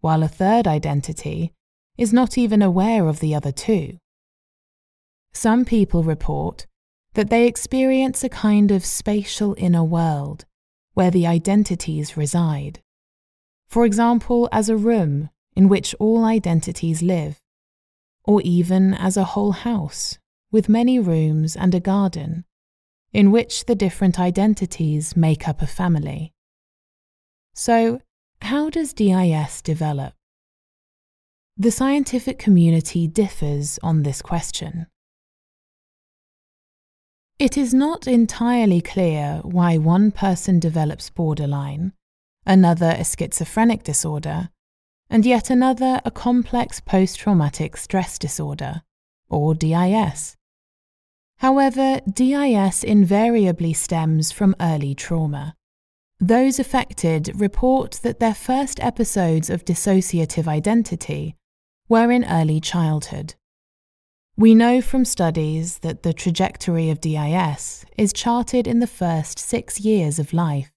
while 0.00 0.22
a 0.22 0.28
third 0.28 0.66
identity 0.66 1.54
is 1.96 2.12
not 2.12 2.36
even 2.36 2.60
aware 2.60 3.08
of 3.08 3.20
the 3.20 3.34
other 3.34 3.50
two. 3.50 3.96
Some 5.38 5.64
people 5.64 6.02
report 6.02 6.66
that 7.14 7.30
they 7.30 7.46
experience 7.46 8.24
a 8.24 8.28
kind 8.28 8.72
of 8.72 8.84
spatial 8.84 9.54
inner 9.56 9.84
world 9.84 10.46
where 10.94 11.12
the 11.12 11.28
identities 11.28 12.16
reside. 12.16 12.80
For 13.68 13.84
example, 13.84 14.48
as 14.50 14.68
a 14.68 14.76
room 14.76 15.30
in 15.54 15.68
which 15.68 15.94
all 16.00 16.24
identities 16.24 17.02
live, 17.02 17.38
or 18.24 18.42
even 18.42 18.94
as 18.94 19.16
a 19.16 19.30
whole 19.32 19.52
house 19.52 20.18
with 20.50 20.68
many 20.68 20.98
rooms 20.98 21.54
and 21.54 21.72
a 21.72 21.78
garden, 21.78 22.44
in 23.12 23.30
which 23.30 23.66
the 23.66 23.76
different 23.76 24.18
identities 24.18 25.16
make 25.16 25.46
up 25.46 25.62
a 25.62 25.68
family. 25.68 26.32
So, 27.54 28.00
how 28.42 28.70
does 28.70 28.92
DIS 28.92 29.62
develop? 29.62 30.14
The 31.56 31.70
scientific 31.70 32.40
community 32.40 33.06
differs 33.06 33.78
on 33.84 34.02
this 34.02 34.20
question. 34.20 34.88
It 37.38 37.56
is 37.56 37.72
not 37.72 38.08
entirely 38.08 38.80
clear 38.80 39.40
why 39.44 39.78
one 39.78 40.10
person 40.10 40.58
develops 40.58 41.08
borderline, 41.08 41.92
another 42.44 42.96
a 42.98 43.04
schizophrenic 43.04 43.84
disorder, 43.84 44.48
and 45.08 45.24
yet 45.24 45.48
another 45.48 46.00
a 46.04 46.10
complex 46.10 46.80
post 46.80 47.20
traumatic 47.20 47.76
stress 47.76 48.18
disorder, 48.18 48.82
or 49.28 49.54
DIS. 49.54 50.36
However, 51.36 52.00
DIS 52.12 52.82
invariably 52.82 53.72
stems 53.72 54.32
from 54.32 54.56
early 54.58 54.96
trauma. 54.96 55.54
Those 56.18 56.58
affected 56.58 57.40
report 57.40 58.00
that 58.02 58.18
their 58.18 58.34
first 58.34 58.80
episodes 58.80 59.48
of 59.48 59.64
dissociative 59.64 60.48
identity 60.48 61.36
were 61.88 62.10
in 62.10 62.24
early 62.24 62.58
childhood. 62.58 63.36
We 64.38 64.54
know 64.54 64.80
from 64.80 65.04
studies 65.04 65.78
that 65.78 66.04
the 66.04 66.12
trajectory 66.12 66.90
of 66.90 67.00
DIS 67.00 67.84
is 67.96 68.12
charted 68.12 68.68
in 68.68 68.78
the 68.78 68.86
first 68.86 69.36
six 69.36 69.80
years 69.80 70.20
of 70.20 70.32
life. 70.32 70.70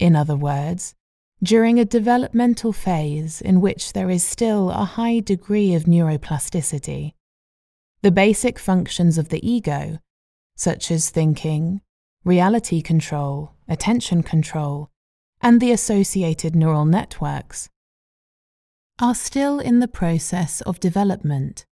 In 0.00 0.16
other 0.16 0.34
words, 0.34 0.96
during 1.40 1.78
a 1.78 1.84
developmental 1.84 2.72
phase 2.72 3.40
in 3.40 3.60
which 3.60 3.92
there 3.92 4.10
is 4.10 4.24
still 4.24 4.70
a 4.70 4.84
high 4.84 5.20
degree 5.20 5.74
of 5.74 5.84
neuroplasticity. 5.84 7.12
The 8.02 8.10
basic 8.10 8.58
functions 8.58 9.16
of 9.16 9.28
the 9.28 9.48
ego, 9.48 10.00
such 10.56 10.90
as 10.90 11.08
thinking, 11.08 11.82
reality 12.24 12.82
control, 12.82 13.52
attention 13.68 14.24
control, 14.24 14.90
and 15.40 15.60
the 15.60 15.70
associated 15.70 16.56
neural 16.56 16.84
networks, 16.84 17.68
are 18.98 19.14
still 19.14 19.60
in 19.60 19.78
the 19.78 19.86
process 19.86 20.62
of 20.62 20.80
development 20.80 21.64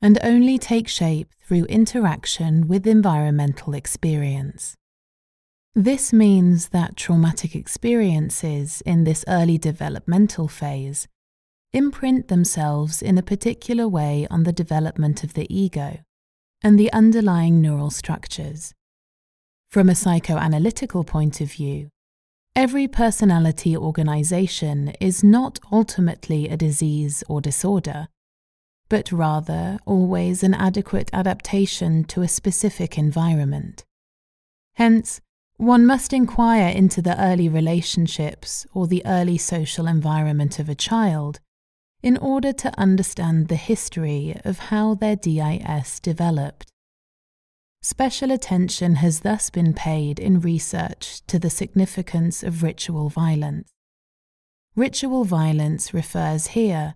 and 0.00 0.18
only 0.22 0.58
take 0.58 0.88
shape 0.88 1.28
through 1.40 1.64
interaction 1.64 2.68
with 2.68 2.86
environmental 2.86 3.74
experience. 3.74 4.74
This 5.74 6.12
means 6.12 6.70
that 6.70 6.96
traumatic 6.96 7.54
experiences 7.54 8.82
in 8.84 9.04
this 9.04 9.24
early 9.28 9.58
developmental 9.58 10.48
phase 10.48 11.06
imprint 11.72 12.28
themselves 12.28 13.02
in 13.02 13.18
a 13.18 13.22
particular 13.22 13.86
way 13.86 14.26
on 14.30 14.44
the 14.44 14.52
development 14.52 15.22
of 15.22 15.34
the 15.34 15.46
ego 15.54 15.98
and 16.62 16.78
the 16.78 16.92
underlying 16.92 17.60
neural 17.60 17.90
structures. 17.90 18.74
From 19.70 19.88
a 19.88 19.92
psychoanalytical 19.92 21.06
point 21.06 21.40
of 21.40 21.52
view, 21.52 21.90
every 22.56 22.88
personality 22.88 23.76
organization 23.76 24.94
is 25.00 25.22
not 25.22 25.60
ultimately 25.70 26.48
a 26.48 26.56
disease 26.56 27.22
or 27.28 27.40
disorder, 27.40 28.08
but 28.88 29.12
rather 29.12 29.78
always 29.84 30.42
an 30.42 30.54
adequate 30.54 31.10
adaptation 31.12 32.04
to 32.04 32.22
a 32.22 32.28
specific 32.28 32.96
environment. 32.96 33.84
Hence, 34.74 35.20
one 35.56 35.84
must 35.84 36.12
inquire 36.12 36.68
into 36.68 37.02
the 37.02 37.20
early 37.20 37.48
relationships 37.48 38.66
or 38.72 38.86
the 38.86 39.04
early 39.04 39.36
social 39.36 39.86
environment 39.86 40.58
of 40.58 40.68
a 40.68 40.74
child 40.74 41.40
in 42.00 42.16
order 42.16 42.52
to 42.52 42.78
understand 42.78 43.48
the 43.48 43.56
history 43.56 44.40
of 44.44 44.58
how 44.70 44.94
their 44.94 45.16
DIS 45.16 45.98
developed. 46.00 46.70
Special 47.82 48.30
attention 48.30 48.96
has 48.96 49.20
thus 49.20 49.50
been 49.50 49.72
paid 49.72 50.18
in 50.18 50.40
research 50.40 51.22
to 51.26 51.38
the 51.38 51.50
significance 51.50 52.42
of 52.42 52.62
ritual 52.62 53.08
violence. 53.08 53.68
Ritual 54.76 55.24
violence 55.24 55.92
refers 55.92 56.48
here 56.48 56.94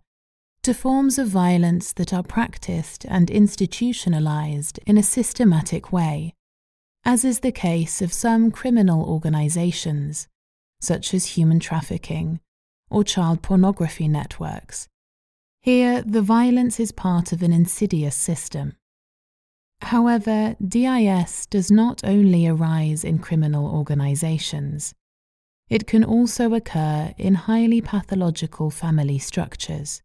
to 0.63 0.73
forms 0.73 1.19
of 1.19 1.27
violence 1.27 1.93
that 1.95 2.13
are 2.13 2.23
practiced 2.23 3.05
and 3.09 3.31
institutionalized 3.31 4.79
in 4.87 4.97
a 4.97 5.03
systematic 5.03 5.93
way, 5.93 6.35
as 7.05 7.25
is 7.25 7.41
the 7.41 7.51
case 7.51 8.01
of 8.01 8.13
some 8.13 8.53
criminal 8.53 9.05
organizations, 9.05 10.29
such 10.81 11.13
as 11.15 11.37
human 11.37 11.59
trafficking 11.59 12.39
or 12.91 13.03
child 13.03 13.43
pornography 13.43 14.07
networks. 14.07 14.87
Here, 15.63 16.01
the 16.03 16.23
violence 16.23 16.79
is 16.79 16.93
part 16.93 17.33
of 17.33 17.43
an 17.43 17.53
insidious 17.53 18.15
system. 18.15 18.75
However, 19.81 20.55
DIS 20.65 21.47
does 21.47 21.73
not 21.73 22.03
only 22.05 22.47
arise 22.47 23.03
in 23.03 23.19
criminal 23.19 23.67
organizations. 23.67 24.95
It 25.69 25.89
can 25.89 26.05
also 26.05 26.55
occur 26.55 27.15
in 27.19 27.35
highly 27.35 27.81
pathological 27.81 28.71
family 28.71 29.19
structures. 29.19 30.03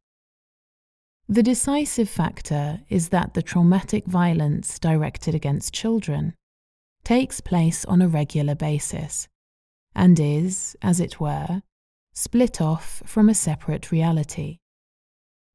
The 1.30 1.44
decisive 1.44 2.10
factor 2.10 2.82
is 2.88 3.10
that 3.10 3.34
the 3.34 3.42
traumatic 3.42 4.06
violence 4.06 4.80
directed 4.80 5.36
against 5.36 5.74
children 5.74 6.34
takes 7.04 7.42
place 7.42 7.84
on 7.84 8.02
a 8.02 8.08
regular 8.08 8.56
basis 8.56 9.28
and 9.94 10.18
is, 10.20 10.78
as 10.82 11.02
it 11.02 11.20
were, 11.20 11.64
split 12.14 12.62
off 12.62 13.04
from 13.06 13.28
a 13.28 13.34
separate 13.34 13.92
reality. 13.92 14.60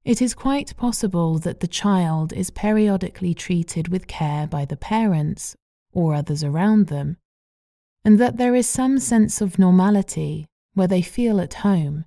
It 0.04 0.20
is 0.20 0.34
quite 0.34 0.76
possible 0.76 1.38
that 1.38 1.60
the 1.60 1.68
child 1.68 2.34
is 2.34 2.50
periodically 2.50 3.32
treated 3.32 3.88
with 3.88 4.06
care 4.06 4.46
by 4.46 4.66
the 4.66 4.76
parents 4.76 5.56
or 5.92 6.14
others 6.14 6.44
around 6.44 6.88
them, 6.88 7.16
and 8.04 8.18
that 8.18 8.36
there 8.36 8.54
is 8.54 8.68
some 8.68 8.98
sense 8.98 9.40
of 9.40 9.58
normality 9.58 10.46
where 10.74 10.88
they 10.88 11.02
feel 11.02 11.40
at 11.40 11.54
home 11.54 12.04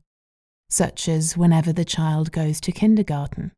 such 0.75 1.07
as 1.07 1.37
whenever 1.37 1.71
the 1.71 1.85
child 1.85 2.33
goes 2.33 2.59
to 2.59 2.69
kindergarten. 2.69 3.53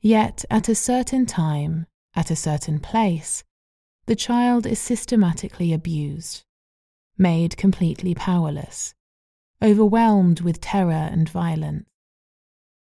Yet, 0.00 0.44
at 0.50 0.68
a 0.68 0.74
certain 0.74 1.26
time, 1.26 1.86
at 2.12 2.28
a 2.28 2.34
certain 2.34 2.80
place, 2.80 3.44
the 4.06 4.16
child 4.16 4.66
is 4.66 4.80
systematically 4.80 5.72
abused, 5.72 6.42
made 7.16 7.56
completely 7.56 8.16
powerless, 8.16 8.94
overwhelmed 9.62 10.40
with 10.40 10.60
terror 10.60 11.08
and 11.12 11.28
violence. 11.28 11.86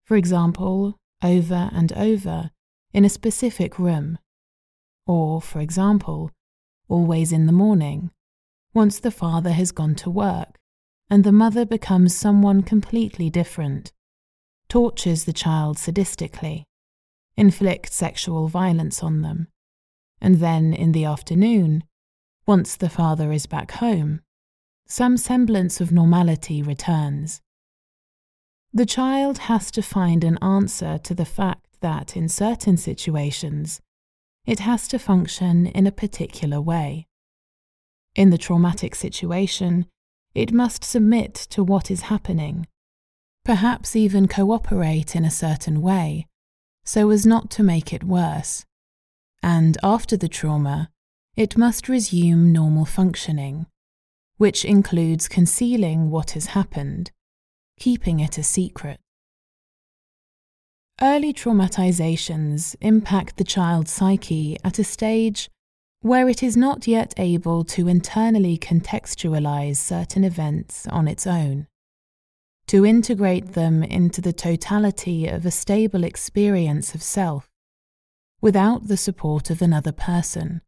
For 0.03 0.17
example, 0.17 0.97
over 1.23 1.69
and 1.71 1.93
over 1.93 2.51
in 2.91 3.05
a 3.05 3.09
specific 3.09 3.79
room, 3.79 4.17
or, 5.07 5.41
for 5.41 5.61
example, 5.61 6.31
always 6.89 7.31
in 7.31 7.45
the 7.45 7.53
morning, 7.53 8.11
once 8.73 8.99
the 8.99 9.09
father 9.09 9.53
has 9.53 9.71
gone 9.71 9.95
to 9.95 10.09
work 10.09 10.57
and 11.11 11.25
the 11.25 11.31
mother 11.33 11.65
becomes 11.65 12.15
someone 12.15 12.63
completely 12.63 13.29
different, 13.29 13.91
tortures 14.69 15.25
the 15.25 15.33
child 15.33 15.75
sadistically, 15.75 16.63
inflicts 17.35 17.93
sexual 17.93 18.47
violence 18.47 19.03
on 19.03 19.21
them, 19.21 19.49
and 20.21 20.35
then 20.35 20.73
in 20.73 20.93
the 20.93 21.03
afternoon, 21.03 21.83
once 22.47 22.77
the 22.77 22.89
father 22.89 23.33
is 23.33 23.45
back 23.45 23.71
home, 23.71 24.21
some 24.87 25.17
semblance 25.17 25.81
of 25.81 25.91
normality 25.91 26.63
returns. 26.63 27.41
The 28.71 28.85
child 28.85 29.37
has 29.49 29.69
to 29.71 29.81
find 29.81 30.23
an 30.23 30.37
answer 30.41 30.97
to 30.99 31.13
the 31.13 31.25
fact 31.25 31.81
that 31.81 32.15
in 32.15 32.29
certain 32.29 32.77
situations, 32.77 33.81
it 34.45 34.59
has 34.59 34.87
to 34.87 34.97
function 34.97 35.67
in 35.67 35.85
a 35.85 35.91
particular 35.91 36.61
way. 36.61 37.05
In 38.15 38.29
the 38.29 38.37
traumatic 38.37 38.95
situation, 38.95 39.87
it 40.33 40.51
must 40.51 40.83
submit 40.83 41.33
to 41.35 41.63
what 41.63 41.91
is 41.91 42.01
happening, 42.01 42.67
perhaps 43.43 43.95
even 43.95 44.27
cooperate 44.27 45.15
in 45.15 45.25
a 45.25 45.31
certain 45.31 45.81
way, 45.81 46.27
so 46.85 47.09
as 47.09 47.25
not 47.25 47.49
to 47.51 47.63
make 47.63 47.91
it 47.91 48.03
worse. 48.03 48.65
And 49.43 49.77
after 49.83 50.15
the 50.15 50.29
trauma, 50.29 50.89
it 51.35 51.57
must 51.57 51.89
resume 51.89 52.51
normal 52.51 52.85
functioning, 52.85 53.65
which 54.37 54.63
includes 54.65 55.27
concealing 55.27 56.09
what 56.09 56.31
has 56.31 56.47
happened, 56.47 57.11
keeping 57.79 58.19
it 58.19 58.37
a 58.37 58.43
secret. 58.43 58.99
Early 61.01 61.33
traumatizations 61.33 62.75
impact 62.79 63.37
the 63.37 63.43
child's 63.43 63.91
psyche 63.91 64.57
at 64.63 64.77
a 64.77 64.83
stage 64.83 65.49
where 66.01 66.27
it 66.27 66.41
is 66.41 66.57
not 66.57 66.87
yet 66.87 67.13
able 67.17 67.63
to 67.63 67.87
internally 67.87 68.57
contextualize 68.57 69.77
certain 69.77 70.23
events 70.23 70.87
on 70.87 71.07
its 71.07 71.27
own, 71.27 71.67
to 72.65 72.85
integrate 72.85 73.53
them 73.53 73.83
into 73.83 74.19
the 74.19 74.33
totality 74.33 75.27
of 75.27 75.45
a 75.45 75.51
stable 75.51 76.03
experience 76.03 76.95
of 76.95 77.03
self, 77.03 77.49
without 78.41 78.87
the 78.87 78.97
support 78.97 79.51
of 79.51 79.61
another 79.61 79.91
person. 79.91 80.61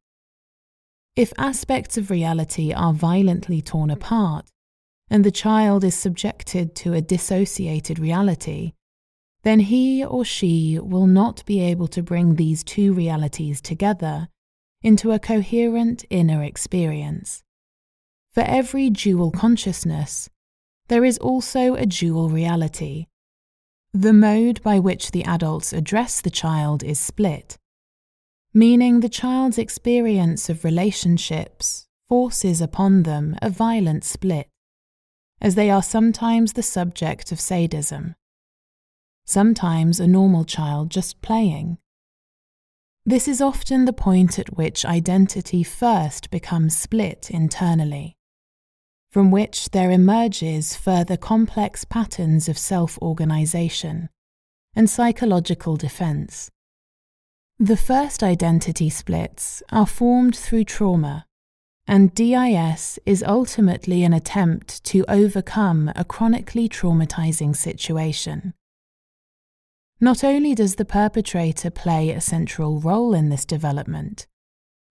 If 1.15 1.33
aspects 1.37 1.97
of 1.97 2.11
reality 2.11 2.71
are 2.71 2.93
violently 2.93 3.61
torn 3.61 3.89
apart, 3.89 4.49
and 5.09 5.23
the 5.23 5.31
child 5.31 5.83
is 5.83 5.95
subjected 5.95 6.75
to 6.75 6.93
a 6.93 7.01
dissociated 7.01 7.97
reality, 7.97 8.73
then 9.41 9.59
he 9.59 10.05
or 10.05 10.23
she 10.23 10.79
will 10.79 11.07
not 11.07 11.43
be 11.45 11.59
able 11.59 11.87
to 11.87 12.03
bring 12.03 12.35
these 12.35 12.63
two 12.63 12.93
realities 12.93 13.59
together 13.59 14.29
into 14.83 15.11
a 15.11 15.19
coherent 15.19 16.05
inner 16.09 16.43
experience. 16.43 17.41
For 18.33 18.41
every 18.41 18.89
dual 18.89 19.31
consciousness, 19.31 20.29
there 20.89 21.05
is 21.05 21.17
also 21.17 21.75
a 21.75 21.85
dual 21.85 22.29
reality. 22.29 23.07
The 23.93 24.13
mode 24.13 24.61
by 24.61 24.79
which 24.79 25.11
the 25.11 25.23
adults 25.23 25.71
address 25.73 26.19
the 26.21 26.29
child 26.29 26.83
is 26.83 26.99
split. 26.99 27.57
meaning 28.53 28.99
the 28.99 29.09
child's 29.09 29.57
experience 29.57 30.49
of 30.49 30.63
relationships 30.63 31.87
forces 32.07 32.61
upon 32.61 33.03
them 33.03 33.35
a 33.41 33.49
violent 33.49 34.03
split, 34.03 34.47
as 35.41 35.55
they 35.55 35.71
are 35.71 35.81
sometimes 35.81 36.53
the 36.53 36.61
subject 36.61 37.31
of 37.31 37.39
sadism, 37.39 38.13
sometimes 39.25 39.99
a 39.99 40.07
normal 40.07 40.45
child 40.45 40.91
just 40.91 41.21
playing. 41.21 41.77
This 43.05 43.27
is 43.27 43.41
often 43.41 43.83
the 43.83 43.91
point 43.91 44.39
at 44.39 44.55
which 44.55 44.85
identity 44.85 45.61
first 45.61 46.31
becomes 46.31 46.77
split 46.77 47.29
internally, 47.29 48.15
from 49.11 49.29
which 49.29 49.71
there 49.71 49.91
emerges 49.91 50.77
further 50.77 51.17
complex 51.17 51.83
patterns 51.83 52.47
of 52.47 52.57
self 52.57 52.97
organization 53.01 54.07
and 54.73 54.89
psychological 54.89 55.75
defense. 55.75 56.49
The 57.59 57.75
first 57.75 58.23
identity 58.23 58.89
splits 58.89 59.61
are 59.69 59.85
formed 59.85 60.37
through 60.37 60.63
trauma, 60.63 61.25
and 61.85 62.15
DIS 62.15 62.99
is 63.05 63.21
ultimately 63.21 64.05
an 64.05 64.13
attempt 64.13 64.81
to 64.85 65.03
overcome 65.09 65.91
a 65.93 66.05
chronically 66.05 66.69
traumatizing 66.69 67.53
situation. 67.53 68.53
Not 70.03 70.21
only 70.21 70.53
does 70.53 70.75
the 70.75 70.83
perpetrator 70.83 71.69
play 71.69 72.09
a 72.09 72.19
central 72.19 72.81
role 72.81 73.13
in 73.13 73.29
this 73.29 73.45
development, 73.45 74.27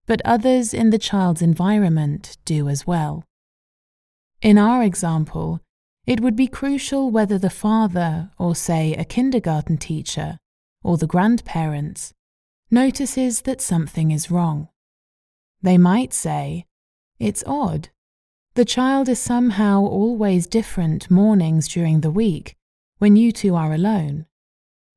but 0.07 0.22
others 0.25 0.72
in 0.72 0.88
the 0.88 0.96
child's 0.96 1.42
environment 1.42 2.38
do 2.46 2.66
as 2.66 2.87
well. 2.87 3.22
In 4.40 4.57
our 4.57 4.83
example, 4.83 5.61
it 6.07 6.20
would 6.20 6.35
be 6.35 6.46
crucial 6.46 7.11
whether 7.11 7.37
the 7.37 7.51
father, 7.51 8.31
or 8.38 8.55
say 8.55 8.94
a 8.94 9.05
kindergarten 9.05 9.77
teacher, 9.77 10.38
or 10.83 10.96
the 10.96 11.07
grandparents, 11.07 12.14
notices 12.70 13.42
that 13.42 13.61
something 13.61 14.12
is 14.12 14.31
wrong. 14.31 14.70
They 15.61 15.77
might 15.77 16.14
say, 16.14 16.64
It's 17.18 17.44
odd. 17.46 17.90
The 18.55 18.64
child 18.64 19.11
is 19.11 19.18
somehow 19.18 19.83
always 19.83 20.46
different 20.46 21.11
mornings 21.11 21.68
during 21.68 22.01
the 22.01 22.11
week 22.11 22.57
when 22.96 23.16
you 23.16 23.31
two 23.31 23.55
are 23.55 23.75
alone. 23.75 24.25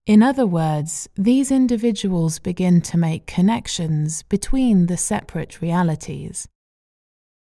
In 0.05 0.21
other 0.21 0.45
words, 0.45 1.09
these 1.15 1.51
individuals 1.51 2.37
begin 2.37 2.79
to 2.81 2.97
make 2.97 3.25
connections 3.25 4.21
between 4.23 4.85
the 4.85 4.97
separate 4.97 5.61
realities. 5.61 6.47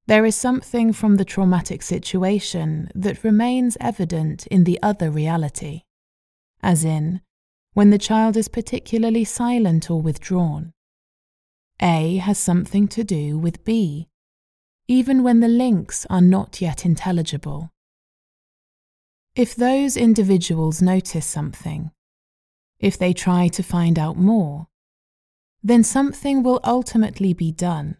There 0.06 0.24
is 0.24 0.36
something 0.36 0.94
from 0.94 1.16
the 1.16 1.24
traumatic 1.24 1.82
situation 1.82 2.90
that 2.94 3.24
remains 3.24 3.76
evident 3.78 4.46
in 4.46 4.64
the 4.64 4.78
other 4.82 5.10
reality, 5.10 5.82
as 6.62 6.82
in, 6.82 7.20
when 7.74 7.90
the 7.90 7.98
child 7.98 8.38
is 8.38 8.48
particularly 8.48 9.24
silent 9.24 9.90
or 9.90 10.00
withdrawn. 10.00 10.72
A 11.82 12.16
has 12.16 12.38
something 12.38 12.88
to 12.88 13.04
do 13.04 13.36
with 13.36 13.64
B, 13.66 14.08
even 14.88 15.22
when 15.22 15.40
the 15.40 15.48
links 15.48 16.06
are 16.08 16.22
not 16.22 16.62
yet 16.62 16.86
intelligible. 16.86 17.68
If 19.34 19.54
those 19.54 19.98
individuals 19.98 20.80
notice 20.80 21.26
something, 21.26 21.90
if 22.78 22.98
they 22.98 23.12
try 23.12 23.48
to 23.48 23.62
find 23.62 23.98
out 23.98 24.16
more, 24.16 24.68
then 25.62 25.82
something 25.82 26.42
will 26.42 26.60
ultimately 26.64 27.32
be 27.32 27.50
done 27.50 27.96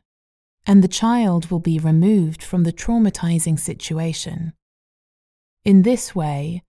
and 0.66 0.82
the 0.82 0.88
child 0.88 1.50
will 1.50 1.60
be 1.60 1.78
removed 1.78 2.42
from 2.42 2.64
the 2.64 2.72
traumatizing 2.72 3.58
situation. 3.58 4.52
In 5.64 5.82
this 5.82 6.14
way, 6.14 6.62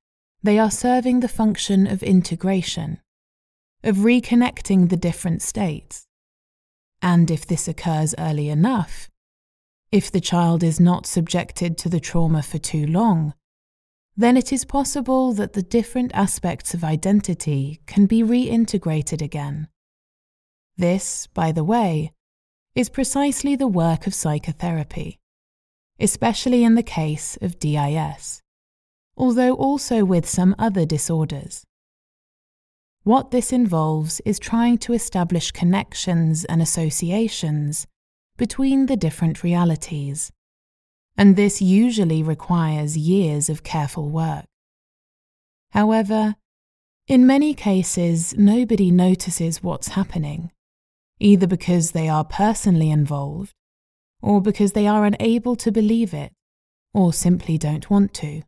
they 0.43 0.59
are 0.59 0.71
serving 0.71 1.19
the 1.19 1.27
function 1.27 1.87
of 1.87 2.03
integration, 2.03 2.99
of 3.83 3.97
reconnecting 3.97 4.89
the 4.89 4.97
different 4.97 5.41
states. 5.41 6.05
And 7.01 7.31
if 7.31 7.45
this 7.45 7.67
occurs 7.67 8.13
early 8.17 8.49
enough, 8.49 9.09
if 9.91 10.11
the 10.11 10.21
child 10.21 10.63
is 10.63 10.79
not 10.79 11.05
subjected 11.05 11.77
to 11.79 11.89
the 11.89 11.99
trauma 11.99 12.43
for 12.43 12.59
too 12.59 12.85
long, 12.85 13.33
then 14.19 14.35
it 14.35 14.51
is 14.51 14.65
possible 14.65 15.31
that 15.33 15.53
the 15.53 15.61
different 15.61 16.11
aspects 16.15 16.73
of 16.73 16.83
identity 16.83 17.79
can 17.85 18.07
be 18.07 18.23
reintegrated 18.23 19.21
again. 19.21 19.67
This, 20.75 21.27
by 21.27 21.51
the 21.51 21.63
way, 21.63 22.11
is 22.73 22.89
precisely 22.89 23.55
the 23.55 23.67
work 23.67 24.07
of 24.07 24.15
psychotherapy, 24.15 25.19
especially 25.99 26.63
in 26.63 26.73
the 26.73 26.83
case 26.83 27.37
of 27.41 27.59
DIS, 27.59 28.41
although 29.15 29.53
also 29.53 30.03
with 30.03 30.27
some 30.27 30.55
other 30.57 30.85
disorders. 30.85 31.63
What 33.03 33.29
this 33.29 33.53
involves 33.53 34.19
is 34.25 34.39
trying 34.39 34.79
to 34.79 34.93
establish 34.93 35.51
connections 35.51 36.43
and 36.45 36.61
associations 36.61 37.85
between 38.35 38.87
the 38.87 38.97
different 38.97 39.43
realities, 39.43 40.31
and 41.17 41.35
this 41.35 41.61
usually 41.61 42.21
requires 42.21 42.97
years 42.97 43.49
of 43.49 43.63
careful 43.63 44.09
work. 44.09 44.45
However, 45.71 46.35
in 47.07 47.25
many 47.25 47.53
cases, 47.53 48.35
nobody 48.37 48.91
notices 48.91 49.63
what's 49.63 49.89
happening 49.89 50.51
either 51.19 51.47
because 51.47 51.91
they 51.91 52.07
are 52.07 52.23
personally 52.23 52.91
involved, 52.91 53.53
or 54.21 54.41
because 54.41 54.73
they 54.73 54.87
are 54.87 55.05
unable 55.05 55.55
to 55.55 55.71
believe 55.71 56.13
it, 56.13 56.31
or 56.93 57.13
simply 57.13 57.57
don't 57.57 57.89
want 57.89 58.13
to. 58.13 58.41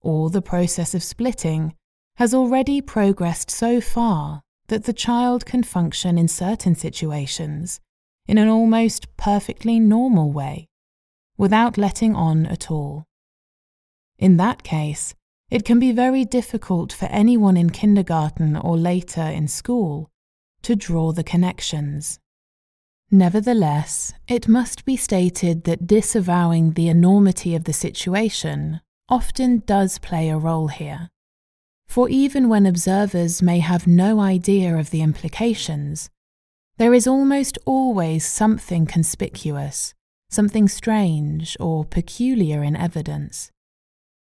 Or 0.00 0.30
the 0.30 0.42
process 0.42 0.94
of 0.94 1.02
splitting 1.02 1.74
has 2.16 2.34
already 2.34 2.80
progressed 2.80 3.50
so 3.50 3.80
far 3.80 4.42
that 4.68 4.84
the 4.84 4.92
child 4.92 5.46
can 5.46 5.62
function 5.62 6.18
in 6.18 6.28
certain 6.28 6.74
situations 6.74 7.80
in 8.26 8.38
an 8.38 8.48
almost 8.48 9.16
perfectly 9.16 9.80
normal 9.80 10.32
way, 10.32 10.68
without 11.38 11.78
letting 11.78 12.14
on 12.14 12.44
at 12.46 12.70
all. 12.70 13.06
In 14.18 14.36
that 14.36 14.62
case, 14.62 15.14
it 15.50 15.64
can 15.64 15.78
be 15.78 15.92
very 15.92 16.24
difficult 16.24 16.92
for 16.92 17.06
anyone 17.06 17.56
in 17.56 17.70
kindergarten 17.70 18.56
or 18.56 18.76
later 18.76 19.22
in 19.22 19.48
school 19.48 20.10
to 20.62 20.76
draw 20.76 21.12
the 21.12 21.24
connections. 21.24 22.18
Nevertheless, 23.10 24.12
it 24.26 24.48
must 24.48 24.84
be 24.84 24.96
stated 24.96 25.64
that 25.64 25.86
disavowing 25.86 26.72
the 26.72 26.88
enormity 26.88 27.54
of 27.54 27.64
the 27.64 27.72
situation 27.72 28.80
often 29.08 29.60
does 29.60 29.98
play 29.98 30.28
a 30.28 30.36
role 30.36 30.68
here. 30.68 31.08
For 31.86 32.10
even 32.10 32.50
when 32.50 32.66
observers 32.66 33.40
may 33.40 33.60
have 33.60 33.86
no 33.86 34.20
idea 34.20 34.76
of 34.76 34.90
the 34.90 35.00
implications, 35.00 36.10
there 36.76 36.92
is 36.92 37.06
almost 37.06 37.56
always 37.64 38.26
something 38.26 38.84
conspicuous, 38.84 39.94
something 40.30 40.68
strange 40.68 41.56
or 41.58 41.84
peculiar 41.84 42.62
in 42.62 42.76
evidence. 42.76 43.50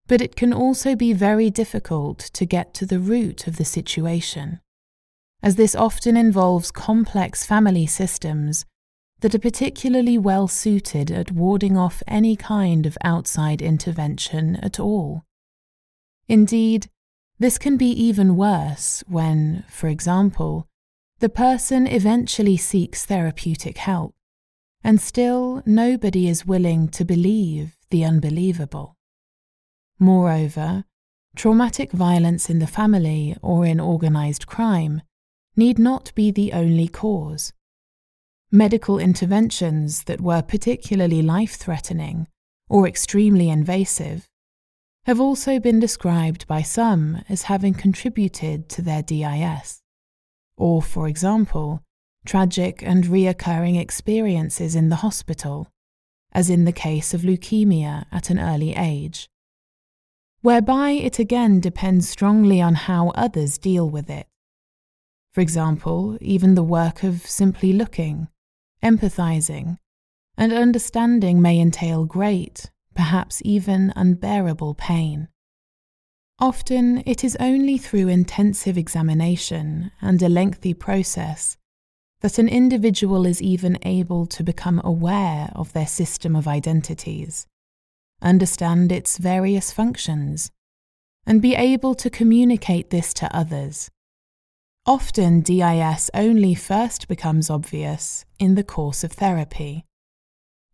But 0.07 0.21
it 0.21 0.35
can 0.35 0.53
also 0.53 0.95
be 0.95 1.13
very 1.13 1.49
difficult 1.49 2.19
to 2.33 2.45
get 2.45 2.73
to 2.75 2.85
the 2.85 2.99
root 2.99 3.47
of 3.47 3.57
the 3.57 3.65
situation 3.65 4.59
as 5.43 5.57
this 5.57 5.75
often 5.75 6.15
involves 6.15 6.71
complex 6.71 7.45
family 7.45 7.85
systems 7.85 8.65
that 9.19 9.35
are 9.35 9.39
particularly 9.39 10.17
well 10.17 10.47
suited 10.47 11.11
at 11.11 11.31
warding 11.31 11.77
off 11.77 12.01
any 12.07 12.35
kind 12.35 12.85
of 12.85 12.97
outside 13.03 13.61
intervention 13.61 14.55
at 14.57 14.79
all. 14.79 15.23
Indeed, 16.29 16.87
this 17.39 17.57
can 17.57 17.75
be 17.75 17.89
even 17.89 18.37
worse 18.37 19.03
when, 19.07 19.65
for 19.69 19.87
example, 19.87 20.67
the 21.19 21.29
person 21.29 21.87
eventually 21.87 22.55
seeks 22.55 23.05
therapeutic 23.05 23.77
help, 23.77 24.13
and 24.83 24.99
still 24.99 25.63
nobody 25.65 26.27
is 26.27 26.45
willing 26.45 26.89
to 26.89 27.05
believe 27.05 27.77
the 27.89 28.03
unbelievable. 28.03 28.95
Moreover, 29.99 30.83
traumatic 31.35 31.91
violence 31.91 32.49
in 32.49 32.59
the 32.59 32.67
family 32.67 33.35
or 33.41 33.65
in 33.65 33.79
organized 33.79 34.47
crime 34.47 35.01
need 35.55 35.79
not 35.79 36.11
be 36.15 36.31
the 36.31 36.51
only 36.53 36.87
cause. 36.87 37.53
Medical 38.51 38.99
interventions 38.99 40.03
that 40.03 40.21
were 40.21 40.41
particularly 40.41 41.21
life 41.21 41.55
threatening 41.55 42.27
or 42.69 42.87
extremely 42.87 43.49
invasive 43.49 44.27
have 45.05 45.19
also 45.19 45.59
been 45.59 45.79
described 45.79 46.47
by 46.47 46.61
some 46.61 47.23
as 47.29 47.43
having 47.43 47.73
contributed 47.73 48.69
to 48.69 48.81
their 48.81 49.01
DIS, 49.01 49.81
or, 50.57 50.81
for 50.81 51.07
example, 51.07 51.81
tragic 52.25 52.81
and 52.83 53.05
reoccurring 53.05 53.79
experiences 53.79 54.75
in 54.75 54.89
the 54.89 54.97
hospital, 54.97 55.67
as 56.31 56.49
in 56.49 56.65
the 56.65 56.71
case 56.71 57.13
of 57.13 57.21
leukemia 57.21 58.05
at 58.11 58.29
an 58.29 58.39
early 58.39 58.75
age, 58.75 59.29
whereby 60.41 60.91
it 60.91 61.19
again 61.19 61.59
depends 61.59 62.09
strongly 62.09 62.61
on 62.61 62.75
how 62.75 63.09
others 63.09 63.57
deal 63.57 63.89
with 63.89 64.09
it. 64.09 64.27
For 65.31 65.41
example, 65.41 66.17
even 66.21 66.55
the 66.55 66.63
work 66.63 67.03
of 67.03 67.25
simply 67.25 67.73
looking, 67.73 68.27
empathizing, 68.83 69.77
and 70.37 70.51
understanding 70.51 71.41
may 71.41 71.59
entail 71.59 72.05
great, 72.05 72.71
perhaps 72.93 73.41
even 73.45 73.93
unbearable 73.95 74.75
pain. 74.75 75.27
Often 76.39 77.03
it 77.05 77.23
is 77.23 77.37
only 77.39 77.77
through 77.77 78.07
intensive 78.07 78.77
examination 78.77 79.91
and 80.01 80.21
a 80.21 80.29
lengthy 80.29 80.73
process 80.73 81.57
that 82.23 82.39
an 82.39 82.47
individual 82.47 83.25
is 83.25 83.41
even 83.41 83.77
able 83.83 84.25
to 84.25 84.43
become 84.43 84.79
aware 84.83 85.51
of 85.55 85.73
their 85.73 85.85
system 85.85 86.37
of 86.37 86.47
identities, 86.47 87.45
understand 88.21 88.93
its 88.93 89.17
various 89.17 89.73
functions, 89.73 90.49
and 91.25 91.41
be 91.41 91.53
able 91.53 91.93
to 91.93 92.09
communicate 92.09 92.89
this 92.89 93.13
to 93.13 93.35
others. 93.35 93.91
Often, 94.85 95.41
DIS 95.41 96.09
only 96.13 96.55
first 96.55 97.09
becomes 97.09 97.49
obvious 97.49 98.23
in 98.39 98.55
the 98.55 98.63
course 98.63 99.03
of 99.03 99.11
therapy. 99.11 99.85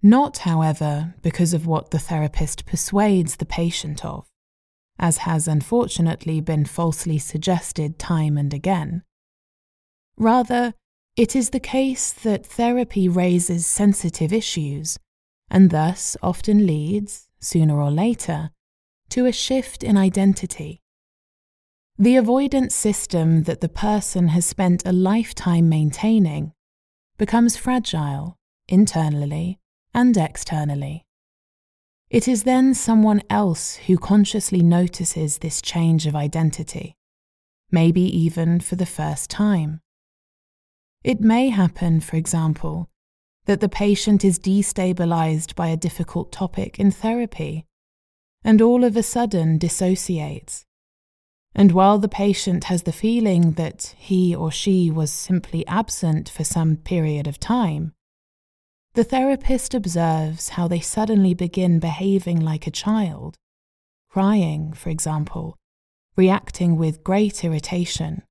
Not, 0.04 0.40
however, 0.40 1.16
because 1.24 1.56
of 1.56 1.66
what 1.66 1.90
the 1.90 2.00
therapist 2.00 2.68
persuades 2.68 3.38
the 3.38 3.46
patient 3.46 4.06
of, 4.06 4.28
as 5.00 5.18
has 5.20 5.48
unfortunately 5.48 6.42
been 6.42 6.66
falsely 6.66 7.18
suggested 7.18 7.98
time 7.98 8.38
and 8.38 8.54
again. 8.54 9.02
Rather, 10.16 10.76
it 11.20 11.36
is 11.36 11.50
the 11.50 11.60
case 11.60 12.14
that 12.14 12.46
therapy 12.46 13.10
raises 13.10 13.68
sensitive 13.68 14.32
issues 14.32 14.98
and 15.52 15.70
thus 15.70 16.16
often 16.24 16.66
leads, 16.66 17.28
sooner 17.42 17.82
or 17.82 17.92
later, 17.92 18.52
to 19.10 19.26
a 19.26 19.32
shift 19.34 19.84
in 19.84 19.98
identity. 19.98 20.80
The 21.98 22.16
avoidance 22.16 22.74
system 22.74 23.44
that 23.44 23.60
the 23.60 23.68
person 23.68 24.30
has 24.30 24.46
spent 24.46 24.86
a 24.86 24.94
lifetime 24.94 25.68
maintaining 25.68 26.54
becomes 27.18 27.58
fragile 27.58 28.38
internally 28.70 29.60
and 29.94 30.16
externally. 30.16 31.04
It 32.10 32.30
is 32.30 32.44
then 32.44 32.74
someone 32.74 33.24
else 33.30 33.76
who 33.88 33.98
consciously 33.98 34.64
notices 34.64 35.40
this 35.40 35.62
change 35.62 36.08
of 36.08 36.16
identity, 36.16 36.96
maybe 37.70 38.04
even 38.04 38.62
for 38.62 38.78
the 38.78 38.86
first 38.86 39.30
time. 39.30 39.82
It 41.04 41.22
may 41.22 41.50
happen, 41.50 42.02
for 42.02 42.18
example, 42.18 42.90
that 43.46 43.62
the 43.62 43.70
patient 43.70 44.26
is 44.26 44.38
destabilized 44.38 45.56
by 45.56 45.68
a 45.68 45.78
difficult 45.78 46.32
topic 46.32 46.80
in 46.80 46.92
therapy 46.92 47.66
and 48.44 48.62
all 48.62 48.84
of 48.84 48.96
a 48.96 49.04
sudden 49.04 49.58
dissociates. 49.58 50.66
And 51.56 51.72
while 51.72 51.98
the 51.98 52.10
patient 52.10 52.66
has 52.66 52.84
the 52.84 52.92
feeling 52.92 53.54
that 53.54 53.96
he 53.98 54.36
or 54.36 54.52
she 54.52 54.92
was 54.92 55.12
simply 55.12 55.66
absent 55.68 56.30
for 56.30 56.44
some 56.44 56.78
period 56.78 57.28
of 57.28 57.40
time, 57.40 57.94
the 58.94 59.04
therapist 59.04 59.74
observes 59.74 60.50
how 60.50 60.68
they 60.68 60.80
suddenly 60.80 61.34
begin 61.34 61.80
behaving 61.80 62.40
like 62.40 62.68
a 62.68 62.72
child, 62.72 63.36
crying, 64.10 64.74
for 64.74 64.90
example, 64.90 65.58
reacting 66.16 66.76
with 66.76 67.04
great 67.04 67.44
irritation, 67.44 68.24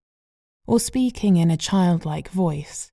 or 0.69 0.79
speaking 0.79 1.39
in 1.39 1.51
a 1.51 1.57
childlike 1.57 2.29
voice. 2.29 2.93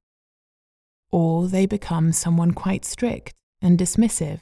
Or 1.11 1.47
they 1.47 1.65
become 1.65 2.13
someone 2.13 2.53
quite 2.53 2.85
strict 2.85 3.33
and 3.61 3.77
dismissive, 3.77 4.39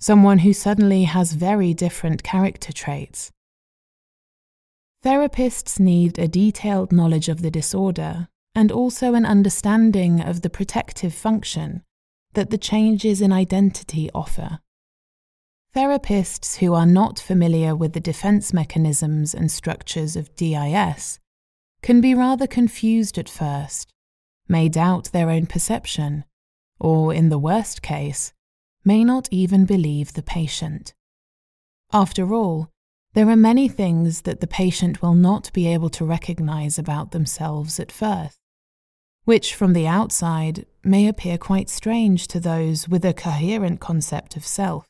someone 0.00 0.40
who 0.40 0.52
suddenly 0.52 1.04
has 1.04 1.32
very 1.32 1.72
different 1.72 2.24
character 2.24 2.72
traits. 2.72 3.30
Therapists 5.04 5.78
need 5.78 6.18
a 6.18 6.26
detailed 6.26 6.90
knowledge 6.92 7.28
of 7.28 7.40
the 7.40 7.52
disorder 7.52 8.26
and 8.52 8.72
also 8.72 9.14
an 9.14 9.24
understanding 9.24 10.20
of 10.20 10.42
the 10.42 10.50
protective 10.50 11.14
function 11.14 11.84
that 12.34 12.50
the 12.50 12.58
changes 12.58 13.20
in 13.22 13.32
identity 13.32 14.10
offer. 14.12 14.58
Therapists 15.74 16.56
who 16.56 16.74
are 16.74 16.84
not 16.84 17.20
familiar 17.20 17.76
with 17.76 17.92
the 17.92 18.00
defense 18.00 18.52
mechanisms 18.52 19.34
and 19.34 19.52
structures 19.52 20.16
of 20.16 20.34
DIS 20.34 21.19
can 21.82 22.00
be 22.00 22.14
rather 22.14 22.46
confused 22.46 23.18
at 23.18 23.28
first, 23.28 23.92
may 24.48 24.68
doubt 24.68 25.12
their 25.12 25.30
own 25.30 25.46
perception, 25.46 26.24
or, 26.78 27.12
in 27.14 27.28
the 27.28 27.38
worst 27.38 27.82
case, 27.82 28.32
may 28.84 29.04
not 29.04 29.28
even 29.30 29.64
believe 29.64 30.12
the 30.12 30.22
patient. 30.22 30.94
After 31.92 32.34
all, 32.34 32.70
there 33.14 33.28
are 33.28 33.36
many 33.36 33.68
things 33.68 34.22
that 34.22 34.40
the 34.40 34.46
patient 34.46 35.02
will 35.02 35.14
not 35.14 35.52
be 35.52 35.66
able 35.66 35.90
to 35.90 36.04
recognize 36.04 36.78
about 36.78 37.10
themselves 37.10 37.80
at 37.80 37.90
first 37.90 38.40
which 39.24 39.54
from 39.54 39.72
the 39.74 39.86
outside 39.86 40.66
may 40.82 41.06
appear 41.06 41.38
quite 41.38 41.68
strange 41.68 42.26
to 42.28 42.40
those 42.40 42.88
with 42.88 43.04
a 43.04 43.14
coherent 43.14 43.80
concept 43.80 44.36
of 44.36 44.46
self. 44.46 44.86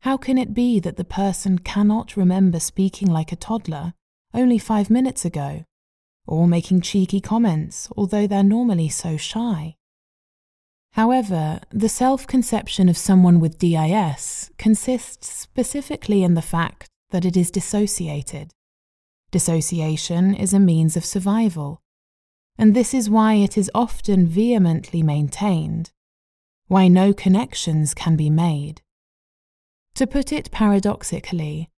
How 0.00 0.16
can 0.16 0.38
it 0.38 0.54
be 0.54 0.80
that 0.80 0.96
the 0.96 1.04
person 1.04 1.58
cannot 1.58 2.16
remember 2.16 2.58
speaking 2.58 3.08
like 3.08 3.30
a 3.30 3.36
toddler 3.36 3.94
only 4.34 4.58
five 4.58 4.90
minutes 4.90 5.24
ago, 5.24 5.64
or 6.26 6.46
making 6.46 6.80
cheeky 6.80 7.20
comments, 7.20 7.88
although 7.96 8.26
they're 8.26 8.42
normally 8.42 8.88
so 8.88 9.16
shy? 9.16 9.76
However, 10.92 11.60
the 11.70 11.88
self 11.88 12.26
conception 12.26 12.88
of 12.88 12.98
someone 12.98 13.40
with 13.40 13.58
DIS 13.58 14.50
consists 14.58 15.32
specifically 15.32 16.22
in 16.22 16.34
the 16.34 16.42
fact 16.42 16.88
that 17.10 17.24
it 17.24 17.36
is 17.36 17.50
dissociated. 17.50 18.52
Dissociation 19.30 20.34
is 20.34 20.52
a 20.52 20.60
means 20.60 20.96
of 20.96 21.04
survival, 21.04 21.80
and 22.58 22.74
this 22.74 22.92
is 22.92 23.08
why 23.08 23.34
it 23.34 23.56
is 23.56 23.70
often 23.74 24.26
vehemently 24.26 25.02
maintained, 25.02 25.90
why 26.68 26.88
no 26.88 27.14
connections 27.14 27.94
can 27.94 28.14
be 28.14 28.28
made. 28.28 28.82
To 29.94 30.06
put 30.06 30.32
it 30.32 30.50
paradoxically, 30.50 31.70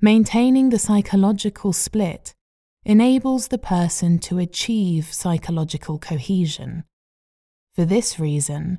maintaining 0.00 0.70
the 0.70 0.78
psychological 0.78 1.72
split 1.72 2.34
enables 2.84 3.48
the 3.48 3.58
person 3.58 4.18
to 4.18 4.38
achieve 4.38 5.12
psychological 5.12 5.98
cohesion. 5.98 6.84
For 7.74 7.84
this 7.84 8.20
reason, 8.20 8.78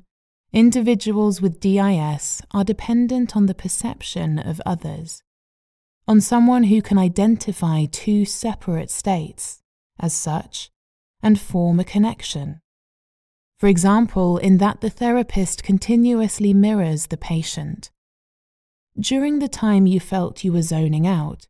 individuals 0.52 1.42
with 1.42 1.60
DIS 1.60 2.42
are 2.52 2.64
dependent 2.64 3.36
on 3.36 3.46
the 3.46 3.54
perception 3.54 4.38
of 4.38 4.62
others, 4.64 5.22
on 6.08 6.22
someone 6.22 6.64
who 6.64 6.80
can 6.80 6.98
identify 6.98 7.84
two 7.84 8.24
separate 8.24 8.90
states, 8.90 9.62
as 9.98 10.14
such, 10.14 10.70
and 11.22 11.38
form 11.38 11.78
a 11.78 11.84
connection. 11.84 12.60
For 13.58 13.66
example, 13.66 14.38
in 14.38 14.56
that 14.56 14.80
the 14.80 14.88
therapist 14.88 15.62
continuously 15.62 16.54
mirrors 16.54 17.08
the 17.08 17.18
patient. 17.18 17.90
During 19.00 19.38
the 19.38 19.48
time 19.48 19.86
you 19.86 19.98
felt 19.98 20.44
you 20.44 20.52
were 20.52 20.60
zoning 20.60 21.06
out, 21.06 21.46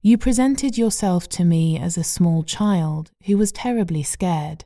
you 0.00 0.16
presented 0.16 0.78
yourself 0.78 1.28
to 1.30 1.44
me 1.44 1.76
as 1.76 1.98
a 1.98 2.04
small 2.04 2.44
child 2.44 3.10
who 3.24 3.36
was 3.36 3.50
terribly 3.50 4.04
scared. 4.04 4.64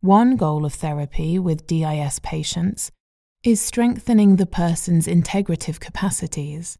One 0.00 0.36
goal 0.36 0.64
of 0.64 0.74
therapy 0.74 1.38
with 1.38 1.68
DIS 1.68 2.18
patients 2.18 2.90
is 3.44 3.60
strengthening 3.60 4.34
the 4.34 4.46
person's 4.46 5.06
integrative 5.06 5.78
capacities. 5.78 6.76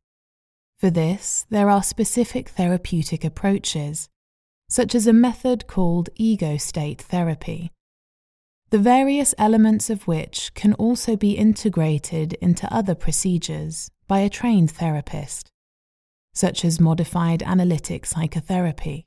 For 0.79 0.91
this, 0.91 1.47
there 1.51 1.71
are 1.71 1.83
specific 1.83 2.49
therapeutic 2.49 3.25
approaches, 3.25 4.09
such 4.69 4.93
as 4.93 5.07
a 5.07 5.13
method 5.13 5.69
called 5.69 6.09
ego 6.17 6.57
state 6.57 7.03
therapy, 7.03 7.71
the 8.71 8.79
various 8.79 9.37
elements 9.39 9.89
of 9.89 10.09
which 10.09 10.53
can 10.55 10.73
also 10.75 11.15
be 11.15 11.39
integrated 11.39 12.33
into 12.35 12.73
other 12.75 12.97
procedures 12.97 13.93
by 14.09 14.21
a 14.21 14.29
trained 14.29 14.71
therapist, 14.71 15.53
such 16.35 16.65
as 16.65 16.81
modified 16.81 17.43
analytic 17.45 18.07
psychotherapy. 18.07 19.07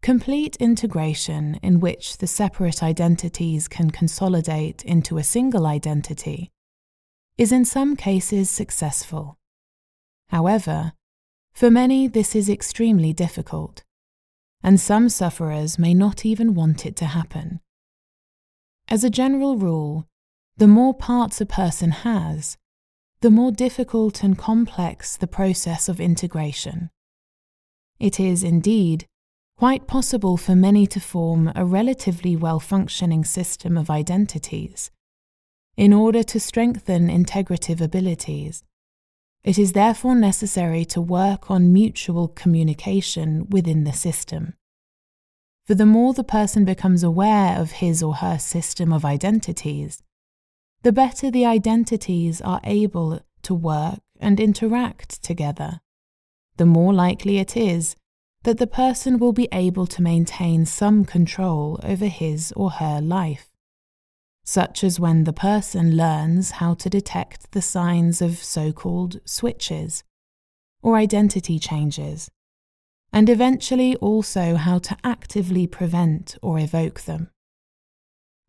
Complete 0.00 0.56
integration, 0.56 1.58
in 1.62 1.80
which 1.80 2.16
the 2.18 2.26
separate 2.26 2.82
identities 2.82 3.68
can 3.68 3.90
consolidate 3.90 4.84
into 4.84 5.18
a 5.18 5.24
single 5.24 5.66
identity, 5.66 6.50
is 7.36 7.52
in 7.52 7.66
some 7.66 7.96
cases 7.96 8.48
successful. 8.48 9.36
However, 10.30 10.92
for 11.52 11.70
many, 11.70 12.06
this 12.06 12.34
is 12.34 12.48
extremely 12.48 13.12
difficult 13.12 13.82
and 14.66 14.80
some 14.80 15.08
sufferers 15.08 15.78
may 15.78 15.94
not 15.94 16.26
even 16.26 16.52
want 16.52 16.84
it 16.84 16.96
to 16.96 17.06
happen. 17.06 17.60
As 18.88 19.04
a 19.04 19.10
general 19.10 19.56
rule, 19.56 20.08
the 20.56 20.66
more 20.66 20.92
parts 20.92 21.40
a 21.40 21.46
person 21.46 21.92
has, 21.92 22.56
the 23.26 23.30
more 23.32 23.50
difficult 23.50 24.22
and 24.22 24.38
complex 24.38 25.16
the 25.16 25.26
process 25.26 25.88
of 25.88 25.98
integration. 25.98 26.90
It 27.98 28.20
is, 28.20 28.44
indeed, 28.44 29.04
quite 29.56 29.88
possible 29.88 30.36
for 30.36 30.54
many 30.54 30.86
to 30.86 31.00
form 31.00 31.50
a 31.56 31.64
relatively 31.64 32.36
well 32.36 32.60
functioning 32.60 33.24
system 33.24 33.76
of 33.76 33.90
identities 33.90 34.92
in 35.76 35.92
order 35.92 36.22
to 36.22 36.38
strengthen 36.38 37.08
integrative 37.08 37.80
abilities 37.80 38.62
it 39.42 39.58
is 39.58 39.72
therefore 39.72 40.14
necessary 40.14 40.84
to 40.84 41.00
work 41.00 41.50
on 41.50 41.72
mutual 41.72 42.28
communication 42.28 43.48
within 43.50 43.82
the 43.82 43.92
system. 43.92 44.54
For 45.64 45.74
the 45.74 45.84
more 45.84 46.14
the 46.14 46.22
person 46.22 46.64
becomes 46.64 47.02
aware 47.02 47.58
of 47.58 47.82
his 47.82 48.04
or 48.04 48.14
her 48.14 48.38
system 48.38 48.92
of 48.92 49.04
identities, 49.04 50.00
the 50.82 50.92
better 50.92 51.30
the 51.30 51.44
identities 51.44 52.40
are 52.40 52.60
able 52.64 53.20
to 53.42 53.54
work 53.54 54.00
and 54.20 54.40
interact 54.40 55.22
together, 55.22 55.80
the 56.56 56.66
more 56.66 56.92
likely 56.92 57.38
it 57.38 57.56
is 57.56 57.96
that 58.44 58.58
the 58.58 58.66
person 58.66 59.18
will 59.18 59.32
be 59.32 59.48
able 59.50 59.86
to 59.88 60.02
maintain 60.02 60.64
some 60.64 61.04
control 61.04 61.80
over 61.82 62.06
his 62.06 62.52
or 62.56 62.70
her 62.70 63.00
life, 63.00 63.50
such 64.44 64.84
as 64.84 65.00
when 65.00 65.24
the 65.24 65.32
person 65.32 65.96
learns 65.96 66.52
how 66.52 66.72
to 66.72 66.88
detect 66.88 67.50
the 67.50 67.60
signs 67.62 68.22
of 68.22 68.38
so 68.38 68.72
called 68.72 69.20
switches 69.24 70.04
or 70.82 70.94
identity 70.94 71.58
changes, 71.58 72.30
and 73.12 73.28
eventually 73.28 73.96
also 73.96 74.54
how 74.54 74.78
to 74.78 74.96
actively 75.02 75.66
prevent 75.66 76.36
or 76.42 76.60
evoke 76.60 77.00
them. 77.00 77.28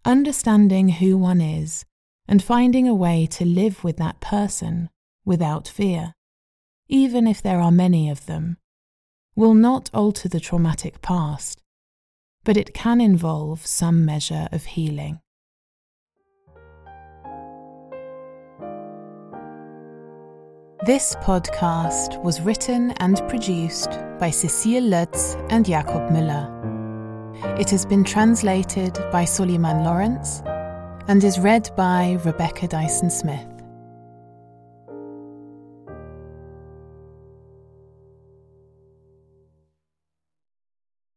Understanding 0.05 0.89
who 0.89 1.17
one 1.17 1.41
is 1.41 1.83
and 2.27 2.43
finding 2.43 2.87
a 2.87 2.93
way 2.93 3.25
to 3.25 3.45
live 3.45 3.83
with 3.83 3.97
that 3.97 4.19
person 4.19 4.89
without 5.25 5.67
fear, 5.67 6.13
even 6.87 7.27
if 7.27 7.41
there 7.41 7.59
are 7.59 7.71
many 7.71 8.09
of 8.09 8.25
them 8.25 8.57
will 9.35 9.53
not 9.53 9.89
alter 9.93 10.27
the 10.27 10.39
traumatic 10.39 11.01
past, 11.01 11.61
but 12.43 12.57
it 12.57 12.73
can 12.73 12.99
involve 12.99 13.65
some 13.65 14.03
measure 14.03 14.47
of 14.51 14.65
healing. 14.65 15.19
This 20.85 21.15
podcast 21.17 22.23
was 22.23 22.41
written 22.41 22.91
and 22.91 23.17
produced 23.27 23.91
by 24.19 24.29
Cecile 24.31 24.83
Lutz 24.83 25.35
and 25.49 25.65
Jakob 25.65 26.09
Müller. 26.09 26.47
It 27.59 27.69
has 27.69 27.85
been 27.85 28.03
translated 28.03 28.93
by 29.11 29.25
Soliman 29.25 29.83
Lawrence 29.83 30.41
and 31.07 31.23
is 31.23 31.39
read 31.39 31.69
by 31.75 32.19
Rebecca 32.23 32.67
Dyson 32.67 33.09
Smith. 33.09 33.56